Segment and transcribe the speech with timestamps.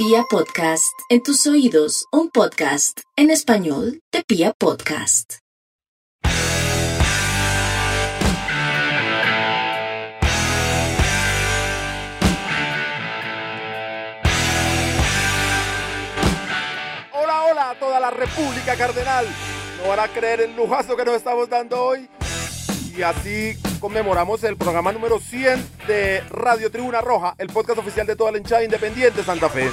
[0.00, 5.38] Pia Podcast, en tus oídos, un podcast en español de Pia Podcast.
[17.12, 19.26] Hola, hola a toda la República Cardenal.
[19.82, 22.08] No van a creer el lujazo que nos estamos dando hoy.
[22.96, 28.16] Y así conmemoramos el programa número 100 de Radio Tribuna Roja, el podcast oficial de
[28.16, 29.70] toda la hinchada independiente Santa Fe.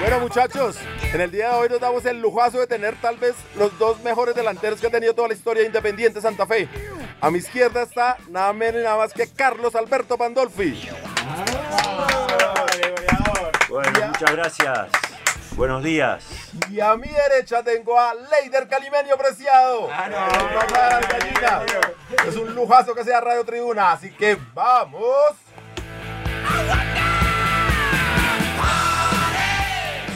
[0.00, 0.76] Bueno muchachos,
[1.12, 4.00] en el día de hoy nos damos el lujazo de tener tal vez los dos
[4.02, 6.68] mejores delanteros que ha tenido toda la historia de Independiente Santa Fe.
[7.20, 10.88] A mi izquierda está nada menos y nada más que Carlos Alberto Pandolfi.
[13.68, 15.15] Bueno, muchas gracias.
[15.56, 16.22] Buenos días.
[16.70, 19.88] Y a mi derecha tengo a Leider Calimenio Preciado.
[19.88, 21.62] Papá, gallina.
[22.28, 25.00] Es un lujazo que sea Radio Tribuna, así que vamos.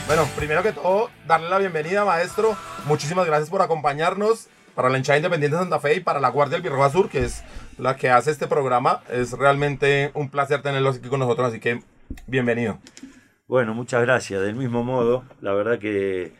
[0.06, 2.54] Bueno, primero que todo, darle la bienvenida, maestro.
[2.84, 6.56] Muchísimas gracias por acompañarnos para la hinchada independiente de Santa Fe y para la Guardia
[6.56, 7.42] del Birroja Sur, que es
[7.78, 9.02] la que hace este programa.
[9.08, 11.82] Es realmente un placer tenerlos aquí con nosotros, así que
[12.26, 12.78] bienvenido.
[13.50, 14.40] Bueno, muchas gracias.
[14.42, 16.32] Del mismo modo, la verdad que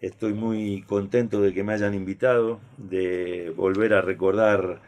[0.00, 4.80] estoy muy contento de que me hayan invitado, de volver a recordar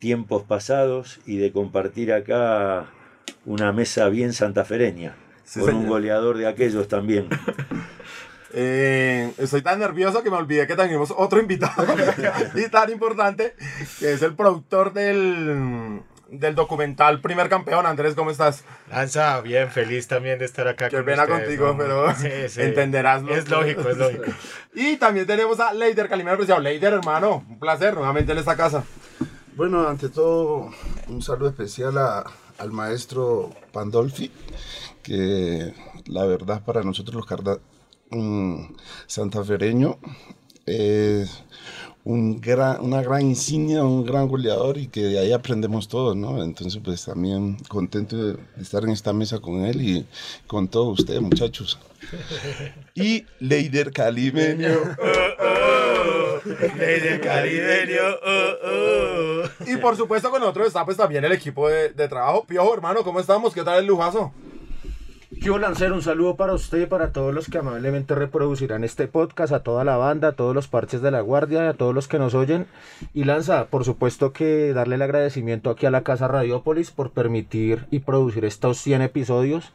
[0.00, 2.86] tiempos pasados y de compartir acá
[3.44, 7.28] una mesa bien santafereña, Sí, con un goleador de aquellos también.
[8.52, 11.86] Eh, estoy tan nervioso que me olvidé que tenemos otro invitado
[12.56, 13.54] y tan importante,
[14.00, 17.86] que es el productor del, del documental Primer Campeón.
[17.86, 18.64] Andrés, ¿cómo estás?
[18.90, 21.76] Lanza, bien, feliz también de estar acá Qué con pena ustedes, contigo, ¿no?
[21.78, 22.62] pero Sí, sí.
[22.62, 23.22] entenderás.
[23.22, 24.24] lo- Es lógico, es lógico.
[24.74, 26.60] Y también tenemos a Leider Calimero Preciado.
[26.60, 28.84] Leider, hermano, un placer nuevamente en esta casa.
[29.56, 30.70] Bueno, ante todo,
[31.08, 32.24] un saludo especial a-
[32.58, 34.30] al maestro Pandolfi,
[35.02, 35.74] que
[36.06, 37.58] la verdad para nosotros los carda,
[38.10, 38.74] mm,
[39.06, 39.96] santafereños
[40.66, 41.42] es
[42.10, 46.42] un gran, una gran insignia, un gran goleador y que de ahí aprendemos todos, ¿no?
[46.42, 50.06] Entonces, pues también contento de estar en esta mesa con él y
[50.46, 51.78] con todos ustedes, muchachos.
[52.94, 54.80] Y Leider Calimenio.
[58.26, 59.44] Oh, oh.
[59.66, 62.44] Y por supuesto con nosotros está pues también el equipo de, de trabajo.
[62.44, 63.54] Piojo, hermano, ¿cómo estamos?
[63.54, 64.32] ¿Qué tal el lujazo?
[65.32, 69.52] Yo Lancero, un saludo para usted y para todos los que amablemente reproducirán este podcast,
[69.52, 72.18] a toda la banda, a todos los parches de la guardia, a todos los que
[72.18, 72.66] nos oyen.
[73.14, 77.86] Y Lanza, por supuesto que darle el agradecimiento aquí a la Casa Radiópolis por permitir
[77.92, 79.72] y producir estos 100 episodios.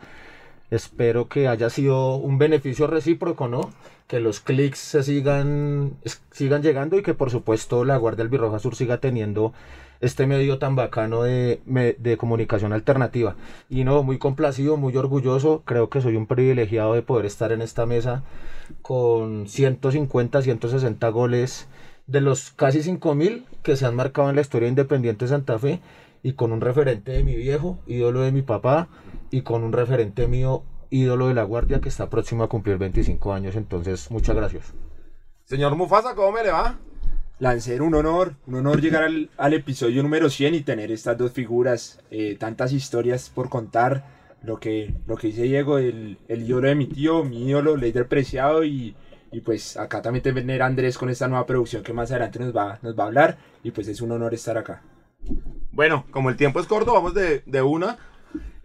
[0.71, 3.71] Espero que haya sido un beneficio recíproco, ¿no?
[4.07, 5.93] Que los clics se sigan,
[6.31, 9.53] sigan llegando y que por supuesto la Guardia Albirroja Sur siga teniendo
[10.01, 13.35] este medio tan bacano de, de comunicación alternativa.
[13.69, 15.63] Y no, muy complacido, muy orgulloso.
[15.65, 18.23] Creo que soy un privilegiado de poder estar en esta mesa
[18.81, 21.67] con 150, 160 goles
[22.07, 25.81] de los casi 5000 que se han marcado en la historia independiente de Santa Fe
[26.23, 28.87] y con un referente de mi viejo, ídolo de mi papá
[29.31, 33.33] y con un referente mío, ídolo de la guardia que está próximo a cumplir 25
[33.33, 33.55] años.
[33.55, 34.73] Entonces, muchas gracias.
[35.43, 36.79] Señor Mufasa, ¿cómo me le va?
[37.37, 41.99] Lancer, un honor, un honor llegar al, episodio número 100 y tener estas dos figuras,
[42.09, 44.05] eh, tantas historias por contar,
[44.41, 48.07] lo que, lo que dice Diego, el, el ídolo de mi tío, mi ídolo, Leider
[48.07, 48.95] Preciado y,
[49.31, 52.55] y pues acá también tener a Andrés con esta nueva producción que más adelante nos
[52.55, 54.81] va, nos va a hablar y pues es un honor estar acá.
[55.71, 57.97] Bueno, como el tiempo es corto, vamos de, de una.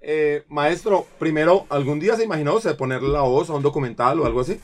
[0.02, 4.26] Eh, maestro, primero, ¿algún día se imaginó usted ponerle la voz a un documental o
[4.26, 4.60] algo así?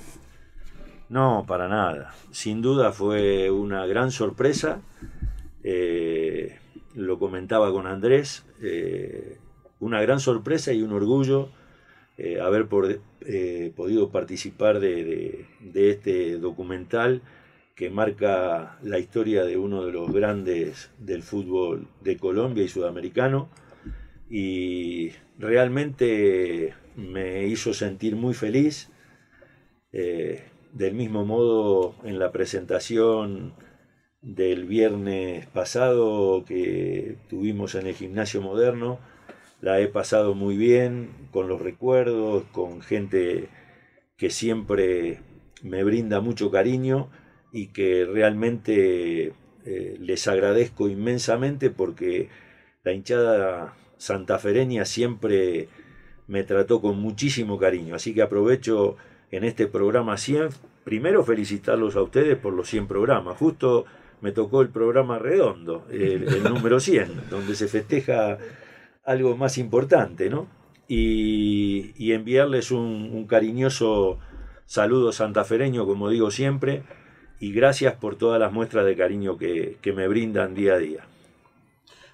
[1.09, 2.15] No, para nada.
[2.33, 4.81] Sin duda fue una gran sorpresa.
[5.63, 6.59] Eh,
[6.95, 8.45] lo comentaba con Andrés.
[8.63, 9.37] eh,
[9.79, 11.51] una gran sorpresa y un orgullo
[12.17, 17.21] eh, haber podido participar de- de este documental
[17.75, 23.51] que marca la historia de uno de los grandes del fútbol de Colombia y sudamericano.
[24.31, 28.91] Y realmente me hizo sentir muy feliz.
[30.77, 33.55] Del mismo modo, en la presentación
[34.21, 38.99] del viernes pasado que tuvimos en el gimnasio moderno,
[39.63, 43.49] la he pasado muy bien, con los recuerdos, con gente
[44.19, 45.21] que siempre
[45.63, 47.09] me brinda mucho cariño
[47.55, 49.33] y que realmente
[49.65, 52.29] eh, les agradezco inmensamente porque
[52.85, 55.71] la hinchada santafereña siempre
[56.27, 57.95] me trató con muchísimo cariño.
[57.95, 58.99] Así que aprovecho
[59.31, 60.49] en este programa 100,
[60.87, 63.37] primero felicitarlos a ustedes por los 100 programas.
[63.37, 63.87] Justo
[64.21, 68.39] me tocó el programa redondo, el, el número 100, donde se festeja
[69.05, 70.47] algo más importante, ¿no?
[70.87, 74.21] Y, y enviarles un, un cariñoso
[74.67, 76.85] saludo santafereño, como digo siempre,
[77.41, 81.05] y gracias por todas las muestras de cariño que, que me brindan día a día.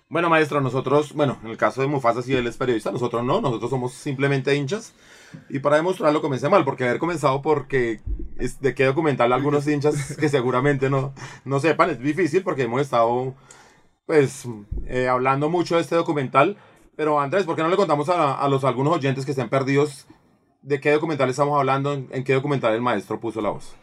[0.09, 3.43] Bueno, maestro, nosotros, bueno, en el caso de Mufasa, si él es periodista, nosotros no,
[3.43, 4.95] nosotros somos simplemente hinchas.
[5.49, 8.01] Y para demostrarlo comencé mal, porque haber comenzado porque
[8.39, 11.15] es de qué documental algunos hinchas que seguramente no,
[11.45, 13.35] no sepan, es difícil porque hemos estado,
[14.07, 14.47] pues,
[14.87, 16.57] eh, hablando mucho de este documental.
[16.97, 20.07] Pero Andrés, ¿por qué no le contamos a, a los algunos oyentes que estén perdidos
[20.61, 23.75] de qué documental estamos hablando, en qué documental el maestro puso la voz?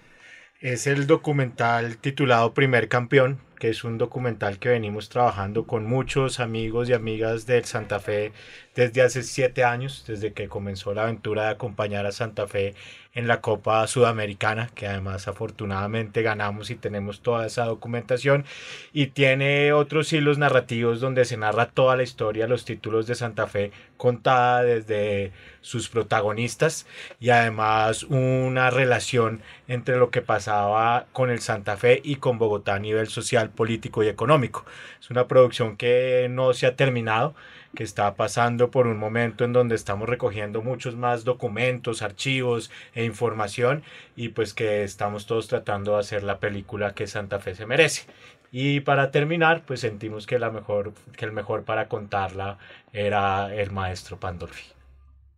[0.61, 6.41] Es el documental titulado Primer Campeón, que es un documental que venimos trabajando con muchos
[6.41, 8.33] amigos y amigas del Santa Fe
[8.79, 12.75] desde hace siete años, desde que comenzó la aventura de acompañar a Santa Fe
[13.13, 18.45] en la Copa Sudamericana, que además afortunadamente ganamos y tenemos toda esa documentación,
[18.93, 23.47] y tiene otros hilos narrativos donde se narra toda la historia, los títulos de Santa
[23.47, 26.87] Fe contada desde sus protagonistas
[27.19, 32.75] y además una relación entre lo que pasaba con el Santa Fe y con Bogotá
[32.75, 34.63] a nivel social, político y económico.
[35.01, 37.35] Es una producción que no se ha terminado
[37.75, 43.05] que está pasando por un momento en donde estamos recogiendo muchos más documentos, archivos e
[43.05, 43.83] información
[44.15, 48.03] y pues que estamos todos tratando de hacer la película que Santa Fe se merece.
[48.51, 52.57] Y para terminar, pues sentimos que, la mejor, que el mejor para contarla
[52.91, 54.63] era el maestro Pandolfi.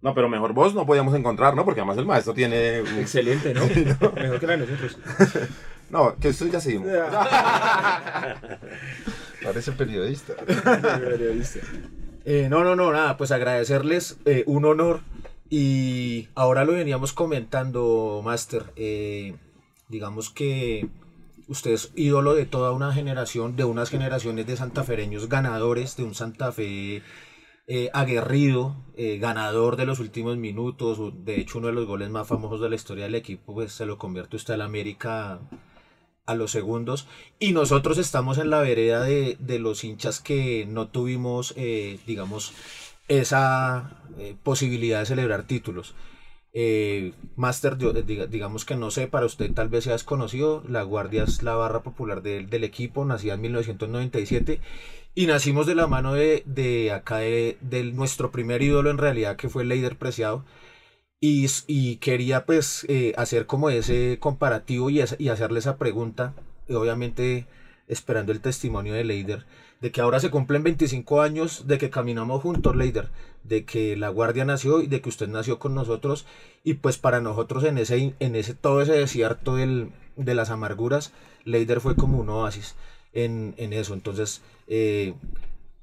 [0.02, 1.64] No, pero mejor voz no podíamos encontrar, ¿no?
[1.64, 2.80] Porque además el maestro tiene...
[2.80, 3.62] Excelente, ¿no?
[4.16, 4.98] Mejor que la de nosotros.
[5.92, 6.88] No, que eso ya seguimos.
[9.44, 10.36] Parece periodista.
[12.26, 15.02] Eh, no, no, no, nada, pues agradecerles, eh, un honor.
[15.50, 18.66] Y ahora lo veníamos comentando, Master.
[18.76, 19.36] eh,
[19.90, 20.88] digamos que
[21.48, 26.16] usted es ídolo de toda una generación, de unas generaciones de santafereños ganadores, de un
[26.16, 27.04] Santa Fe
[27.94, 28.76] aguerrido,
[29.20, 31.00] ganador de los últimos minutos.
[31.26, 33.86] De hecho, uno de los goles más famosos de la historia del equipo, pues se
[33.86, 35.40] lo convierte usted al América
[36.26, 37.08] a los segundos.
[37.40, 42.54] Y nosotros estamos en la vereda de, de los hinchas que no tuvimos, eh, digamos,
[43.08, 45.94] esa eh, posibilidad de celebrar títulos.
[46.54, 51.44] Eh, Master, digamos que no sé, para usted tal vez sea desconocido, La Guardia es
[51.44, 54.60] la barra popular del- equipo, nacida en 1997
[55.16, 59.38] y nacimos de la mano de, de acá, de, de nuestro primer ídolo en realidad,
[59.38, 60.44] que fue Leider Preciado.
[61.24, 66.34] Y, quería pues eh, hacer como ese comparativo y, hacerle esa pregunta,
[66.68, 67.46] obviamente
[67.88, 69.46] esperando el testimonio de Leider,
[69.82, 73.10] de que ahora se cumplen 25 años de que caminamos juntos, Leider,
[73.44, 76.26] de que la guardia nació y de que usted nació con nosotros,
[76.64, 81.14] y pues para nosotros en ese, en ese todo ese desierto del- de las amarguras,
[81.46, 82.74] Leider fue como un oasis
[83.14, 83.94] en, en eso.
[83.94, 85.14] Entonces, eh,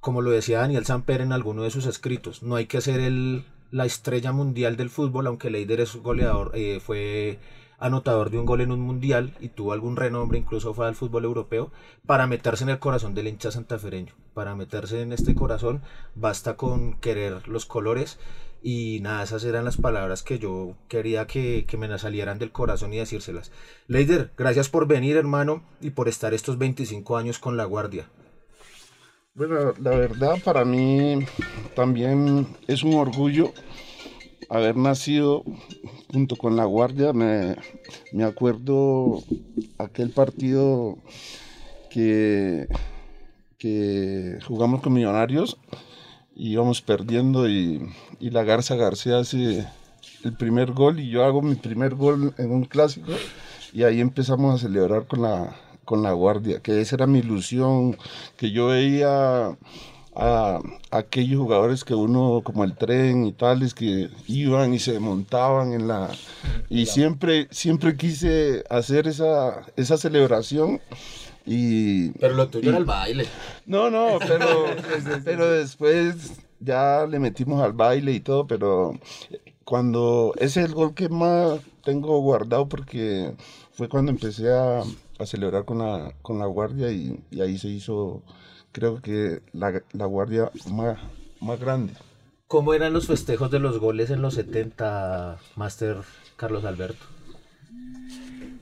[0.01, 3.45] como lo decía Daniel Samper en alguno de sus escritos, no hay que ser el,
[3.71, 7.39] la estrella mundial del fútbol, aunque Leider es goleador, eh, fue
[7.79, 11.25] anotador de un gol en un mundial y tuvo algún renombre, incluso fue al fútbol
[11.25, 11.71] europeo,
[12.07, 14.15] para meterse en el corazón del hincha santafereño.
[14.35, 15.83] Para meterse en este corazón
[16.15, 18.19] basta con querer los colores
[18.63, 22.93] y nada, esas eran las palabras que yo quería que, que me salieran del corazón
[22.93, 23.53] y decírselas.
[23.87, 28.09] Leider, gracias por venir hermano y por estar estos 25 años con la guardia.
[29.39, 31.21] Bueno, la verdad para mí
[31.77, 33.53] también es un orgullo
[34.51, 35.45] haber nacido
[36.13, 37.13] junto con la Guardia.
[37.13, 37.55] Me,
[38.13, 39.23] me acuerdo
[39.79, 40.99] aquel partido
[41.89, 42.67] que,
[43.59, 45.57] que jugamos con Millonarios
[46.35, 49.65] y íbamos perdiendo y, y la Garza García hace
[50.25, 53.13] el primer gol y yo hago mi primer gol en un clásico
[53.73, 55.55] y ahí empezamos a celebrar con la,
[55.89, 57.97] con la guardia, que esa era mi ilusión,
[58.37, 59.57] que yo veía
[60.15, 65.73] a, aquellos jugadores que uno, como el tren y tales, que iban y se montaban
[65.73, 66.11] en la...
[66.69, 70.79] Y siempre, siempre quise hacer esa, esa celebración
[71.47, 72.11] y...
[72.21, 73.25] Pero lo tuyo y- era el baile.
[73.65, 74.67] no, no, pero,
[75.25, 78.93] pero después ya le metimos al baile y todo, pero
[79.65, 83.33] cuando ese es el gol que más tengo guardado porque
[83.73, 84.83] fue cuando empecé a,
[85.19, 88.23] a celebrar con la, con la guardia y, y ahí se hizo,
[88.73, 90.99] creo que la, la guardia más,
[91.41, 91.93] más grande.
[92.47, 95.99] ¿Cómo eran los festejos de los goles en los 70, Master
[96.37, 97.05] Carlos Alberto?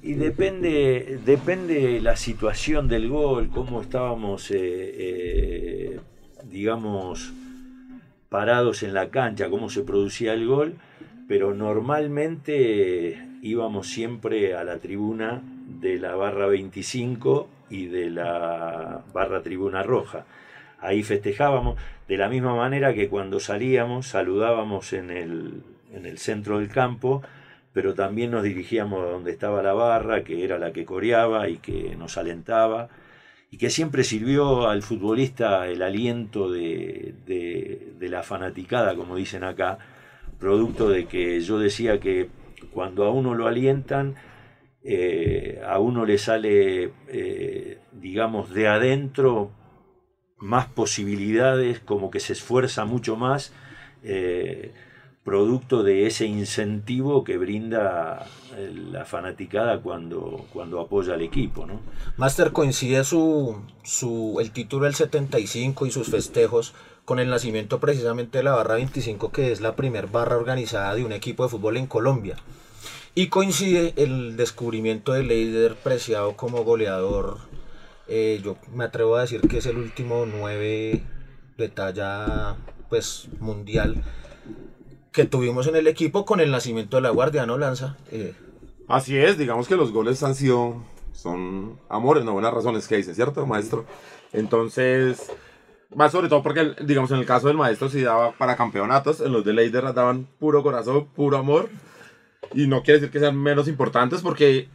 [0.03, 6.01] Y depende, depende la situación del gol, cómo estábamos, eh, eh,
[6.45, 7.33] digamos,
[8.29, 10.77] parados en la cancha, cómo se producía el gol,
[11.29, 19.43] pero normalmente íbamos siempre a la tribuna de la barra 25 y de la barra
[19.43, 20.25] tribuna roja.
[20.81, 26.59] ahí festejábamos, de la misma manera que cuando salíamos saludábamos en el, en el centro
[26.59, 27.23] del campo,
[27.73, 31.59] pero también nos dirigíamos a donde estaba la barra, que era la que coreaba y
[31.59, 32.89] que nos alentaba,
[33.51, 39.45] y que siempre sirvió al futbolista el aliento de, de, de la fanaticada, como dicen
[39.45, 39.79] acá,
[40.39, 42.29] producto de que yo decía que
[42.73, 44.15] cuando a uno lo alientan,
[44.89, 49.51] eh, a uno le sale, eh, digamos, de adentro
[50.39, 53.53] más posibilidades, como que se esfuerza mucho más,
[54.05, 54.71] eh,
[55.25, 58.29] producto de ese incentivo que brinda
[58.93, 61.67] la fanaticada cuando, cuando apoya al equipo.
[61.67, 61.81] ¿no?
[62.17, 66.75] Master, coincide su, su, el título del 75 y sus festejos
[67.05, 71.05] con el nacimiento precisamente de la barra 25, que es la primer barra organizada de
[71.05, 72.37] un equipo de fútbol en Colombia.
[73.19, 77.39] Y coincide el descubrimiento de Leider Preciado como goleador.
[78.09, 81.03] Eh, yo me atrevo a decir que es el último 9
[81.57, 82.57] de talla
[82.91, 84.05] pues, mundial
[85.13, 87.97] que tuvimos en el equipo con el nacimiento de la Guardia, ¿no, Lanza?
[88.13, 88.35] Eh,
[88.87, 93.15] Así es, digamos que los goles han sido, son amores, no buenas razones que dice,
[93.15, 93.87] ¿cierto, maestro?
[94.35, 95.33] Entonces,
[95.95, 99.33] más sobre todo porque, digamos, en el caso del maestro sí daba para campeonatos, en
[99.33, 101.71] los de Leider daban puro corazón, puro amor,
[102.53, 104.69] y no quiere decir que sean menos importantes porque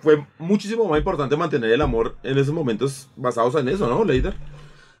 [0.00, 4.36] fue muchísimo más importante mantener el amor en esos momentos basados en eso, ¿no, Leider?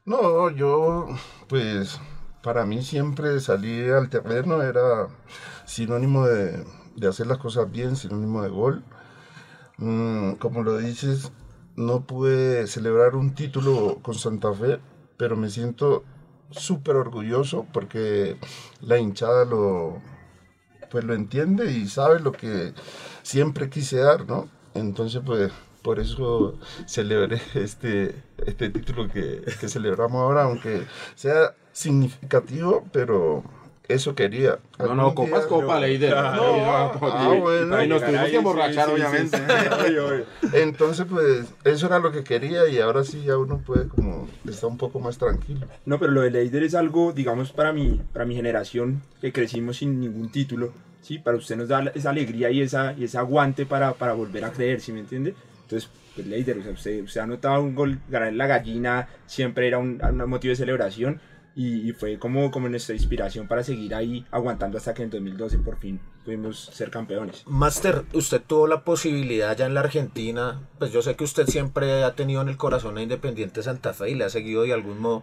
[0.04, 1.08] No, yo,
[1.48, 2.00] pues,
[2.42, 5.08] para mí siempre salir al terreno era
[5.64, 6.64] sinónimo de,
[7.08, 8.84] hacer las cosas bien, sinónimo de gol.
[9.78, 11.32] Mm, como lo dices,
[11.74, 14.78] no pude celebrar un título con Santa Fe,
[15.16, 16.04] pero me siento
[16.50, 18.36] súper orgulloso porque
[18.80, 20.00] la hinchada lo,
[20.90, 22.72] pues lo entiende y sabe lo que
[23.22, 24.48] siempre quise dar, ¿no?
[24.74, 25.52] Entonces, pues,
[25.82, 33.44] por eso celebré este, este título que, que celebramos ahora, aunque sea significativo, pero
[33.88, 34.58] eso quería.
[34.78, 36.14] No, no, copa es copa, Leider.
[36.16, 36.92] ah,
[37.40, 37.82] bueno.
[37.82, 39.38] y nos tuvimos que emborrachar, obviamente.
[40.52, 44.68] Entonces, pues, eso era lo que quería y ahora sí ya uno puede como estar
[44.68, 45.66] un poco más tranquilo.
[45.84, 49.78] No, pero lo de Leider es algo, digamos, para mi, para mi generación, que crecimos
[49.78, 51.18] sin ningún título, ¿sí?
[51.18, 54.52] Para usted nos da esa alegría y, esa, y ese aguante para, para volver a
[54.52, 55.34] creer, ¿sí me entiende?
[55.62, 59.78] Entonces, pues Leider, o sea, usted, usted anotaba un gol, ganar la gallina, siempre era
[59.78, 61.20] un, un motivo de celebración
[61.58, 65.78] y, fue como, como nuestra inspiración para seguir ahí aguantando hasta que en 2012 por
[65.78, 67.44] fin pudimos ser campeones.
[67.46, 72.04] Master, usted tuvo la posibilidad ya en la Argentina, pues yo sé que usted siempre
[72.04, 74.98] ha tenido en el corazón a Independiente Santa Fe y le ha seguido de algún
[74.98, 75.22] modo,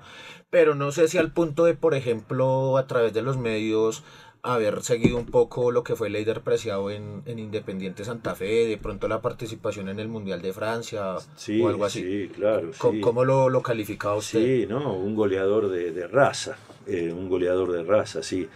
[0.50, 4.04] pero no sé si al punto de, por ejemplo, a través de los medios
[4.44, 8.78] haber seguido un poco lo que fue Leider Preciado en, en, Independiente Santa Fe, de
[8.78, 12.02] pronto la participación en el Mundial de Francia sí, o algo así.
[12.02, 12.72] Sí, claro.
[12.78, 13.02] ¿Cómo, sí.
[13.02, 14.44] ¿Cómo, lo, lo calificaba usted?
[14.44, 18.48] Sí, no, un goleador de, de raza, eh, un goleador de raza, sí.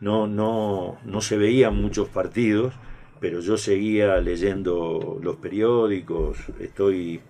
[0.00, 2.72] No, no, no se veían muchos partidos,
[3.18, 7.20] pero yo seguía leyendo los periódicos, estoy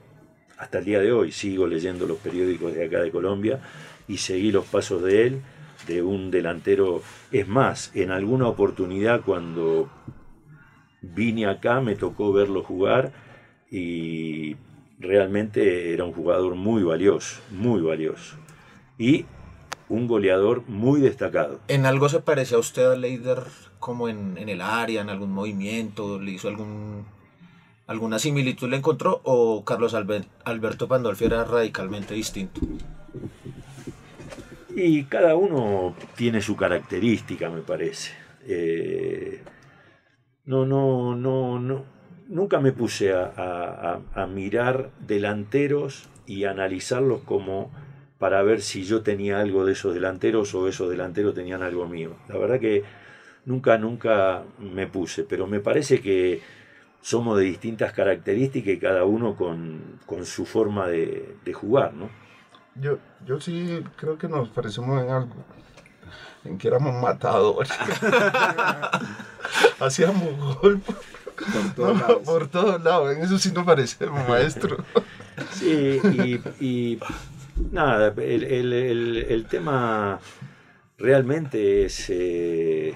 [0.62, 3.59] hasta el día de hoy, sigo leyendo los periódicos de acá de Colombia
[4.07, 5.42] y seguí los pasos de él
[5.88, 7.02] de un delantero.
[7.33, 9.90] Es más, en alguna oportunidad cuando
[11.00, 13.12] vine acá me tocó verlo jugar
[13.73, 14.54] y
[15.00, 18.37] realmente era un jugador muy valioso, muy valioso.
[18.99, 19.26] Y
[19.88, 21.59] un goleador muy destacado.
[21.66, 23.42] ¿En algo se parecía a usted a Leider
[23.81, 26.21] como en el área, en algún movimiento?
[26.21, 27.04] ¿Le hizo algún
[27.93, 32.61] alguna similitud le encontró o Carlos Albert, Alberto Pandolfi era radicalmente distinto?
[34.75, 38.13] Y cada uno tiene su característica, me parece.
[38.47, 39.43] Eh,
[40.47, 41.85] no, no, no, no.
[42.29, 47.71] Nunca me puse a, a, a, mirar delanteros y analizarlos como
[48.19, 52.17] para ver si yo tenía algo de esos delanteros o esos delanteros tenían algo mío.
[52.29, 52.85] La verdad que
[53.45, 56.41] nunca, nunca me puse, pero me parece que
[57.03, 62.09] somos de distintas características y cada uno con, con su forma de, de jugar, ¿no?
[62.77, 65.35] Yo, yo sí creo que nos parecemos en algo.
[66.45, 67.71] En que éramos matadores.
[69.81, 70.97] Hacíamos gol por
[71.75, 72.23] todos, no, lados.
[72.25, 73.15] por todos lados.
[73.15, 74.79] En eso sí nos parecemos, maestro.
[75.53, 77.01] Sí, y, y
[77.71, 80.19] nada, el, el, el, el, tema
[80.99, 82.95] realmente es eh,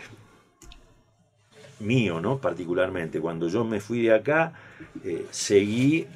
[1.80, 2.38] mío, ¿no?
[2.38, 3.20] Particularmente.
[3.20, 4.52] Cuando yo me fui de acá,
[5.04, 6.06] eh, seguí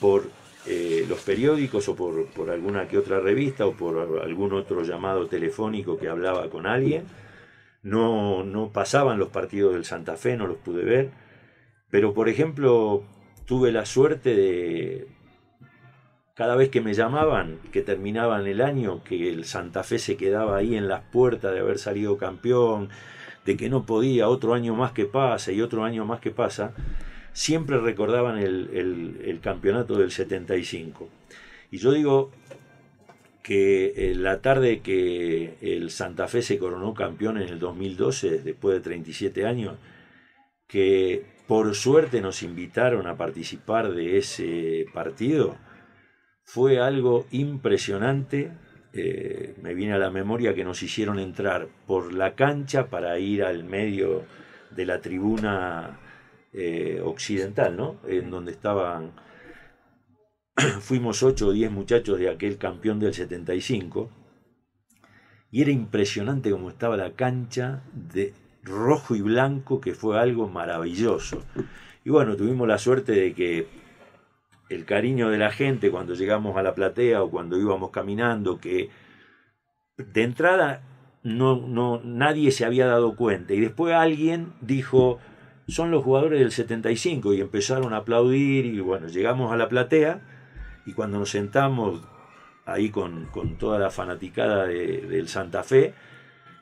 [0.00, 0.30] por
[0.66, 5.26] eh, los periódicos o por, por, alguna que otra revista o por algún otro llamado
[5.26, 7.04] telefónico que hablaba con alguien.
[7.82, 11.10] No, no pasaban los partidos del Santa Fe, no los pude ver.
[11.90, 13.02] Pero, por ejemplo,
[13.46, 15.08] tuve la suerte de,
[16.40, 20.56] cada vez que me llamaban, que terminaban el año, que el Santa Fe se quedaba
[20.56, 22.88] ahí en las puertas de haber salido campeón,
[23.50, 26.72] de que no podía, otro año más que pasa y otro año más que pasa,
[27.32, 31.08] siempre recordaban el, campeonato del 75.
[31.72, 32.30] Y yo digo
[33.42, 38.82] que la tarde que el Santa Fe se coronó campeón en el 2012, después de
[38.82, 39.74] 37 años,
[40.68, 45.56] que por suerte nos invitaron a participar de ese partido,
[46.44, 48.52] fue algo impresionante.
[48.92, 53.44] Eh, me viene a la memoria que nos hicieron entrar por la cancha para ir
[53.44, 54.24] al medio
[54.70, 55.98] de la tribuna
[56.52, 57.96] eh, occidental, ¿no?
[58.06, 59.12] En donde estaban,
[60.80, 64.10] fuimos 8 o 10 muchachos de aquel campeón del 75,
[65.52, 68.32] y era impresionante como estaba la cancha de
[68.62, 71.44] rojo y blanco, que fue algo maravilloso.
[72.04, 73.66] Y bueno, tuvimos la suerte de que
[74.70, 78.88] el cariño de la gente cuando llegamos a la platea o cuando íbamos caminando, que
[79.98, 80.82] de entrada
[81.22, 83.52] no, no, nadie se había dado cuenta.
[83.52, 85.18] Y después alguien dijo,
[85.68, 90.20] son los jugadores del 75 y empezaron a aplaudir y bueno, llegamos a la platea
[90.86, 92.02] y cuando nos sentamos
[92.64, 95.94] ahí con, toda la fanaticada del Santa Fe,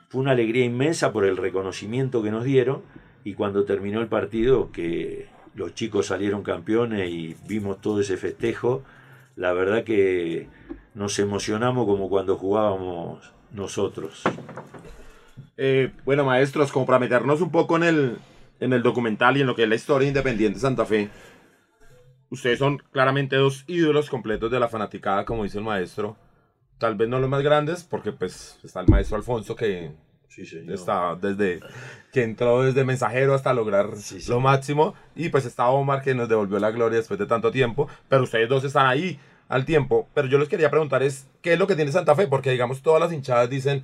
[0.09, 2.83] fue una alegría inmensa por el reconocimiento que nos dieron
[3.23, 8.83] y cuando terminó el partido que los chicos salieron campeones y vimos todo ese festejo,
[9.35, 10.49] la verdad que
[10.95, 14.23] nos emocionamos como cuando jugábamos nosotros.
[15.57, 18.17] Eh, bueno, maestros, como para meternos un poco en el,
[18.61, 21.11] en el documental y en lo que es la historia independiente Santa Fe,
[22.31, 26.17] ustedes son claramente dos ídolos completos de la fanaticada, como dice el maestro.
[26.79, 29.91] Tal vez no los más grandes, porque pues está el maestro Alfonso que
[30.29, 31.61] Sí, Está desde
[32.13, 33.91] que entró desde mensajero hasta lograr
[34.29, 34.95] lo máximo.
[35.17, 37.89] Y pues está Omar que nos devolvió la gloria después de tanto tiempo.
[38.09, 39.19] Pero ustedes dos están ahí
[39.49, 40.09] al tiempo.
[40.15, 42.29] Pero yo les quería preguntar es, ¿qué es lo que tiene Santa Fe?
[42.29, 43.83] Porque digamos, todas las hinchadas dicen,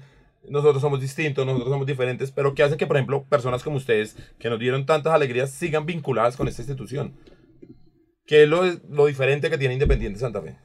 [0.49, 2.31] nosotros somos distintos, nosotros somos diferentes.
[2.31, 5.87] Pero ¿qué hacen que, por ejemplo, personas como ustedes, que nos dieron tantas alegrías, sigan
[5.87, 7.15] vinculadas con esta institución?
[8.27, 10.57] ¿Qué es lo, lo diferente que tiene Independiente Santa Fe?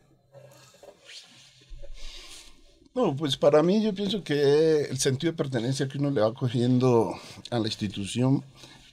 [2.95, 6.34] No, pues para mí yo pienso que el sentido de pertenencia que uno le va
[6.34, 7.13] cogiendo
[7.52, 8.43] a la institución,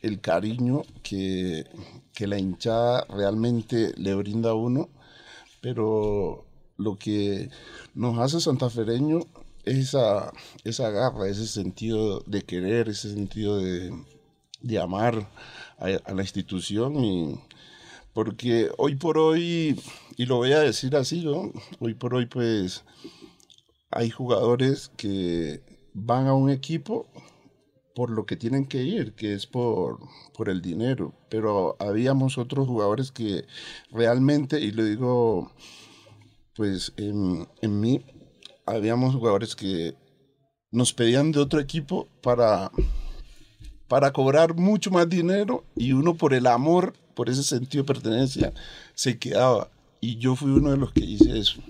[0.02, 1.64] el cariño que,
[2.20, 4.90] la hinchada realmente le brinda a uno,
[5.60, 7.48] pero lo que
[7.94, 9.20] nos hace santafereño
[9.64, 10.32] es esa,
[10.64, 13.92] esa garra, ese sentido de querer, ese sentido de,
[14.80, 15.28] amar
[15.78, 17.40] a, la institución y
[18.12, 19.80] porque hoy por hoy,
[20.16, 21.52] y lo voy a decir así, ¿no?
[21.80, 22.84] hoy por hoy pues
[23.90, 25.62] hay jugadores que
[25.94, 27.06] van a un equipo
[27.94, 30.00] por lo que tienen que ir, que es por,
[30.34, 31.14] por el dinero.
[31.30, 33.46] Pero habíamos otros jugadores que
[33.90, 35.52] realmente, y lo digo
[36.54, 38.04] pues en, en mí,
[38.64, 39.94] habíamos jugadores que
[40.70, 42.70] nos pedían de otro equipo para,
[43.88, 48.52] para cobrar mucho más dinero y uno por el amor, por ese sentido de pertenencia,
[48.94, 49.70] se quedaba.
[50.00, 51.62] Y yo fui uno de los que hice eso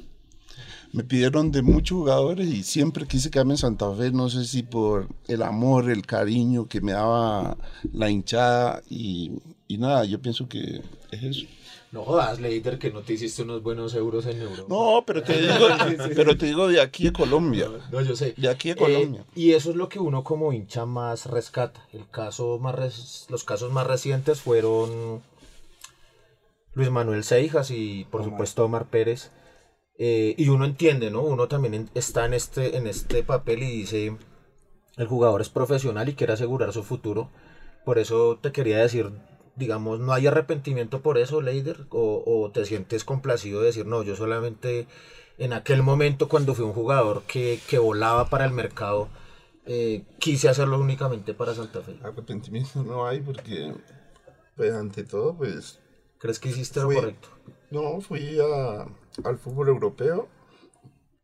[0.96, 4.62] me pidieron de muchos jugadores y siempre quise quedarme en Santa Fe, no sé si
[4.62, 7.58] por el amor, el cariño que me daba
[7.92, 9.32] la hinchada y,
[9.68, 10.80] nada, yo pienso que
[11.10, 11.46] es eso.
[11.92, 14.64] No jodas, Leider, que no te hiciste unos buenos euros en Europa.
[14.70, 15.54] No, pero te digo,
[16.16, 17.68] pero te digo de aquí de Colombia.
[17.92, 18.32] No, yo sé.
[18.38, 19.20] De aquí de Colombia.
[19.20, 21.86] Eh, y eso es lo que uno como hincha más rescata.
[21.92, 25.22] El caso más los casos más recientes fueron
[26.72, 29.30] Luis Manuel Seijas y por supuesto Omar Pérez.
[29.98, 31.22] Eh, y uno entiende, ¿no?
[31.22, 34.16] Uno también está en este, en este papel y dice,
[34.96, 37.30] el jugador es profesional y quiere asegurar su futuro.
[37.84, 39.12] Por eso te quería decir,
[39.54, 44.16] digamos, no hay arrepentimiento por eso, Leider, o, te sientes complacido de decir, no, yo
[44.16, 44.86] solamente
[45.38, 49.08] en aquel momento cuando fui un jugador que, volaba para el mercado,
[49.66, 51.96] eh, quise hacerlo únicamente para Santa Fe.
[52.02, 53.74] Arrepentimiento no hay porque,
[54.56, 55.80] pues ante todo, pues...
[56.18, 57.28] ¿Crees que hiciste lo correcto?
[57.70, 58.86] No, fui a,
[59.24, 60.28] al fútbol europeo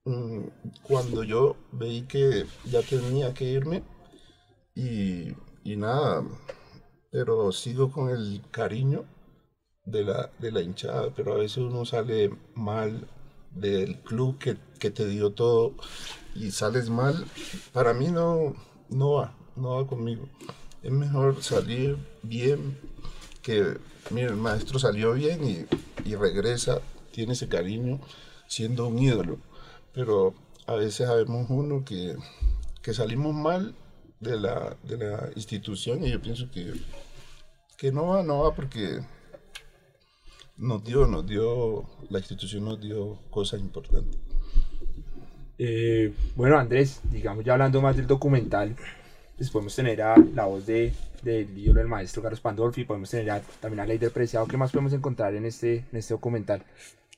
[0.04, 0.42] mm,
[0.82, 3.82] cuando yo veí que ya tenía que irme
[4.74, 5.34] y,
[5.76, 6.24] nada,
[7.10, 9.04] pero sigo con el cariño
[9.84, 13.08] de la, de la hinchada, pero a veces uno sale mal
[13.50, 14.56] del club que,
[14.90, 15.74] te dio todo
[16.34, 17.24] y sales mal,
[17.72, 18.54] para mí no,
[18.88, 20.28] no va, no va conmigo.
[20.82, 22.78] Es mejor salir bien,
[23.42, 23.76] que
[24.16, 25.66] el maestro salió bien y,
[26.08, 26.80] y regresa
[27.12, 28.00] tiene ese cariño
[28.48, 29.38] siendo un ídolo.
[29.92, 30.34] Pero
[30.66, 32.16] a veces sabemos uno que,
[32.92, 33.74] salimos mal
[34.20, 36.72] de la, de la, institución y yo pienso que,
[37.76, 39.00] que no va, no va porque
[40.56, 44.18] nos dio, nos dio, la institución nos dio cosas importantes.
[45.58, 48.76] Eh, bueno, Andrés, digamos ya hablando más del documental,
[49.36, 53.42] pues podemos tener a la voz de, del ídolo del maestro Carlos Pandolfi, podemos tener
[53.60, 54.46] también a Leider Preciado.
[54.46, 56.62] ¿Qué más podemos encontrar en este, en este documental?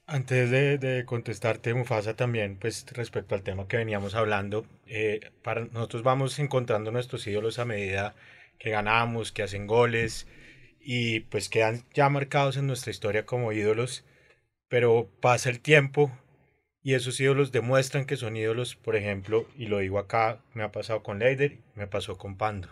[0.06, 5.64] Antes de, de contestarte, Mufasa, también, pues respecto al tema que veníamos hablando, eh, para
[5.64, 8.14] nosotros vamos encontrando nuestros ídolos a medida
[8.58, 10.26] que ganamos, que hacen goles
[10.78, 14.04] y pues quedan ya marcados en nuestra historia como ídolos,
[14.68, 16.10] pero pasa el tiempo
[16.82, 20.70] y esos ídolos demuestran que son ídolos, por ejemplo, y lo digo acá, me ha
[20.70, 22.68] pasado con Leider, me pasó con Pando.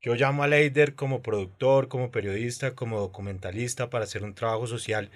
[0.00, 5.10] Yo llamo a Leider como productor, como periodista, como documentalista para hacer un trabajo social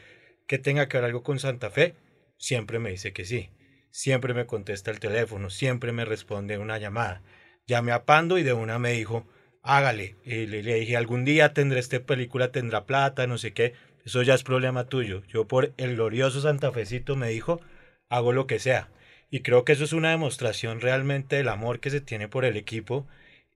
[0.46, 1.94] que tenga que ver algo con Santa Fe,
[2.36, 3.50] siempre me dice que sí.
[3.90, 7.22] Siempre me contesta el teléfono, siempre me responde una llamada.
[7.66, 9.26] Llamé a Pando y de una me dijo,
[9.62, 10.16] hágale.
[10.24, 13.74] Y le, le dije, algún día tendré esta película, tendrá plata, no sé qué.
[14.04, 15.22] Eso ya es problema tuyo.
[15.28, 17.60] Yo por el glorioso santafecito me dijo,
[18.08, 18.88] hago lo que sea.
[19.30, 22.56] Y creo que eso es una demostración realmente del amor que se tiene por el
[22.56, 23.06] equipo,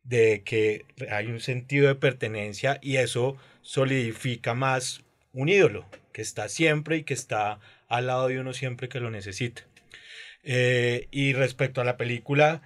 [0.05, 5.03] de que hay un sentido de pertenencia y eso solidifica más
[5.37, 9.11] un ídolo que está siempre y que está al lado de uno siempre que lo
[9.13, 9.63] necesita.
[10.43, 12.63] Eh, y respecto a la película,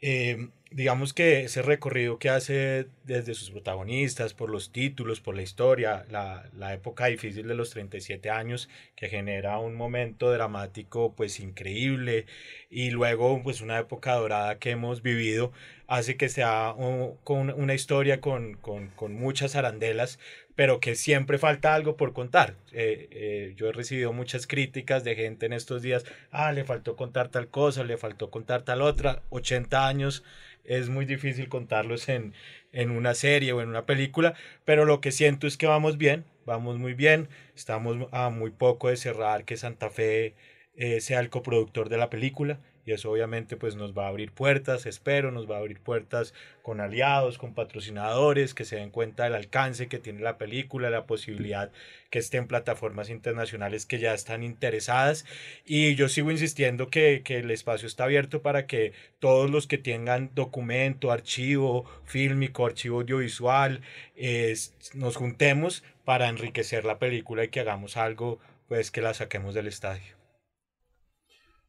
[0.00, 5.42] eh, digamos que ese recorrido que hace desde sus protagonistas, por los títulos, por la
[5.42, 11.40] historia, la, la época difícil de los 37 años, que genera un momento dramático pues
[11.40, 12.26] increíble,
[12.70, 15.52] y luego pues una época dorada que hemos vivido,
[15.86, 20.18] hace que sea un- con una historia con, con, con muchas arandelas,
[20.56, 22.54] pero que siempre falta algo por contar.
[22.72, 26.96] Eh, eh, yo he recibido muchas críticas de gente en estos días, ah, le faltó
[26.96, 30.24] contar tal cosa, le faltó contar tal otra, 80 años
[30.64, 32.34] es muy difícil contarlos en,
[32.72, 36.24] en una serie o en una película, pero lo que siento es que vamos bien,
[36.46, 40.34] vamos muy bien, estamos a muy poco de cerrar que Santa Fe
[40.76, 44.32] eh, sea el coproductor de la película y eso obviamente pues nos va a abrir
[44.32, 49.24] puertas, espero, nos va a abrir puertas con aliados, con patrocinadores que se den cuenta
[49.24, 51.70] del alcance que tiene la película, la posibilidad
[52.10, 55.24] que esté en plataformas internacionales que ya están interesadas
[55.64, 59.78] y yo sigo insistiendo que, que el espacio está abierto para que todos los que
[59.78, 63.80] tengan documento, archivo fílmico, archivo audiovisual,
[64.16, 64.54] eh,
[64.94, 69.66] nos juntemos para enriquecer la película y que hagamos algo pues que la saquemos del
[69.66, 70.13] estadio.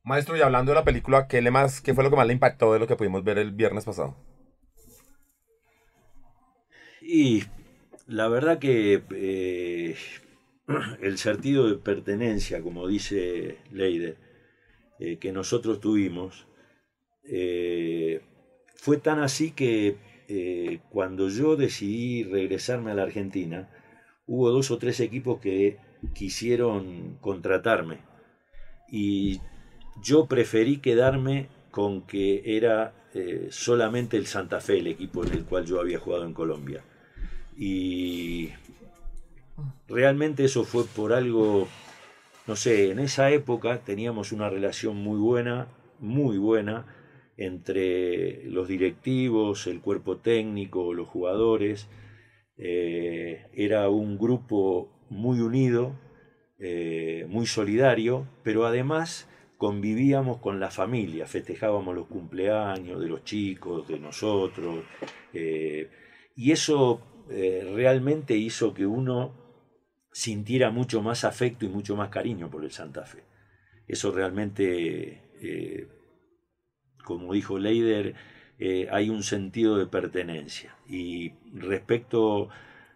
[0.05, 2.33] Maestro, y hablando de la película, ¿qué, le más, ¿qué fue lo que más le
[2.33, 4.15] impactó de lo que pudimos ver el viernes pasado?
[7.01, 7.43] Y
[8.05, 9.95] la verdad que eh,
[11.01, 14.17] el sentido de pertenencia, como dice Leider,
[14.99, 16.47] eh, que nosotros tuvimos,
[17.23, 18.21] eh,
[18.75, 19.97] fue tan así que
[20.89, 23.69] cuando yo decidí regresarme a la Argentina,
[24.27, 25.77] hubo dos o tres equipos que
[26.13, 27.99] quisieron contratarme.
[28.91, 29.39] Y
[30.01, 35.45] yo preferí quedarme con que era eh, solamente el Santa Fe el equipo en el
[35.45, 36.84] cual yo había jugado en Colombia.
[37.58, 38.49] Y
[39.88, 41.67] realmente eso fue por algo,
[42.47, 45.67] no sé, en esa época teníamos una relación muy buena,
[45.99, 46.86] muy buena,
[47.38, 51.88] entre los directivos, el cuerpo técnico, los jugadores.
[52.58, 55.93] Eh, era un grupo muy unido,
[56.60, 63.87] eh, muy solidario, pero además convivíamos con la familia, festejábamos los cumpleaños de los chicos,
[63.87, 64.83] de nosotros,
[65.33, 65.89] eh,
[66.35, 69.33] y eso eh, realmente hizo que uno
[70.11, 73.23] sintiera mucho más afecto y mucho más cariño por el Santa Fe.
[73.87, 75.87] Eso realmente, eh,
[77.03, 78.15] como dijo Leider,
[78.89, 80.75] hay un sentido de pertenencia.
[80.87, 82.49] Y respecto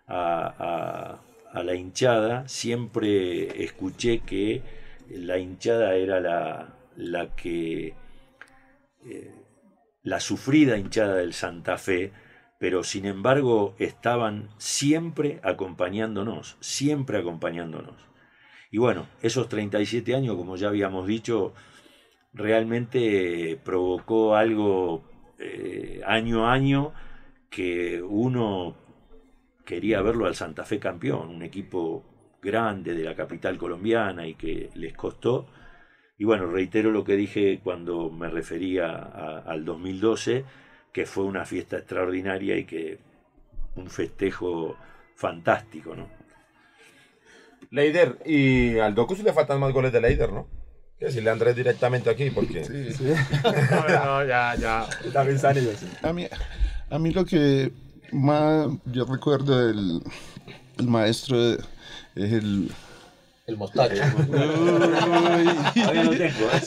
[0.08, 1.22] a
[1.54, 4.64] la hinchada, siempre escuché que
[5.12, 7.96] la hinchada era la, la que
[9.06, 9.34] eh,
[10.04, 12.12] la sufrida hinchada del Santa Fe,
[12.60, 17.96] pero sin embargo estaban siempre acompañándonos, siempre acompañándonos.
[18.72, 21.54] Y bueno, esos 37 años, como ya habíamos dicho,
[22.34, 25.04] realmente provocó algo
[25.40, 26.94] eh, año a año
[27.50, 28.76] que uno
[29.66, 32.04] quería verlo al Santa Fe campeón, un equipo
[32.42, 35.48] grande de la capital colombiana y que les costó.
[36.18, 40.44] Y bueno, reitero lo que dije cuando me refería a- al 2012,
[40.92, 43.00] que fue una fiesta extraordinaria y que
[43.76, 44.76] un festejo
[45.16, 46.08] fantástico, ¿no?
[47.72, 50.48] Leider, y al Doku sí le faltan más goles de Leider, ¿no?
[50.98, 52.64] Que decirle a Andrés directamente aquí, porque...
[52.66, 53.04] Sí.
[53.72, 54.86] No, no, ya, ya.
[55.14, 55.76] También están ellos.
[56.02, 56.28] A mí,
[56.90, 57.72] a mí lo que
[58.12, 60.02] más yo recuerdo del
[60.80, 61.38] el maestro
[62.16, 62.72] es el,
[63.48, 63.96] El mostacho.
[64.30, 66.46] Todavía no tengo.
[66.54, 66.62] ¿eh?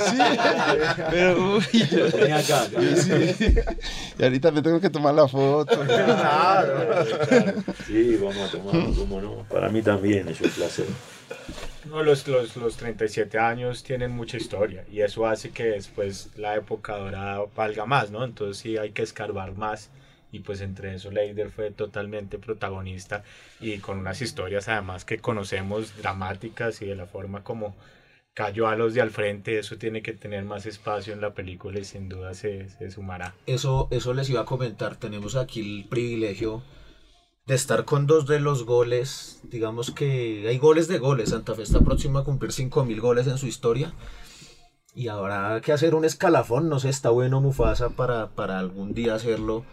[1.10, 2.62] Pero, uy, Lo tenía acá.
[2.62, 2.80] acá.
[2.96, 3.54] sí.
[4.18, 5.78] Y ahorita me tengo que tomar la foto.
[7.86, 9.44] Sí, vamos a tomar, cómo no.
[9.50, 10.86] Para mí también es un placer.
[11.84, 16.54] No, los, los, los 37 años tienen mucha historia y eso hace que después la
[16.54, 18.24] época dorada valga más, ¿no?
[18.24, 19.90] Entonces sí hay que escarbar más
[20.32, 23.22] y pues entre eso Leider fue totalmente protagonista
[23.60, 27.76] y con unas historias además que conocemos dramáticas y de la forma como
[28.34, 31.78] cayó a los de al frente, eso tiene que tener más espacio en la película
[31.78, 33.34] y sin duda se, se sumará.
[33.46, 34.96] Eso, eso les iba a comentar.
[34.96, 36.62] Tenemos aquí el privilegio
[37.46, 39.40] de estar con dos de los goles.
[39.44, 41.30] Digamos que hay goles de goles.
[41.30, 43.92] Santa Fe está próxima a cumplir 5.000 goles en su historia.
[44.94, 46.68] Y habrá que hacer un escalafón.
[46.68, 49.64] No sé, está bueno Mufasa para, para algún día hacerlo.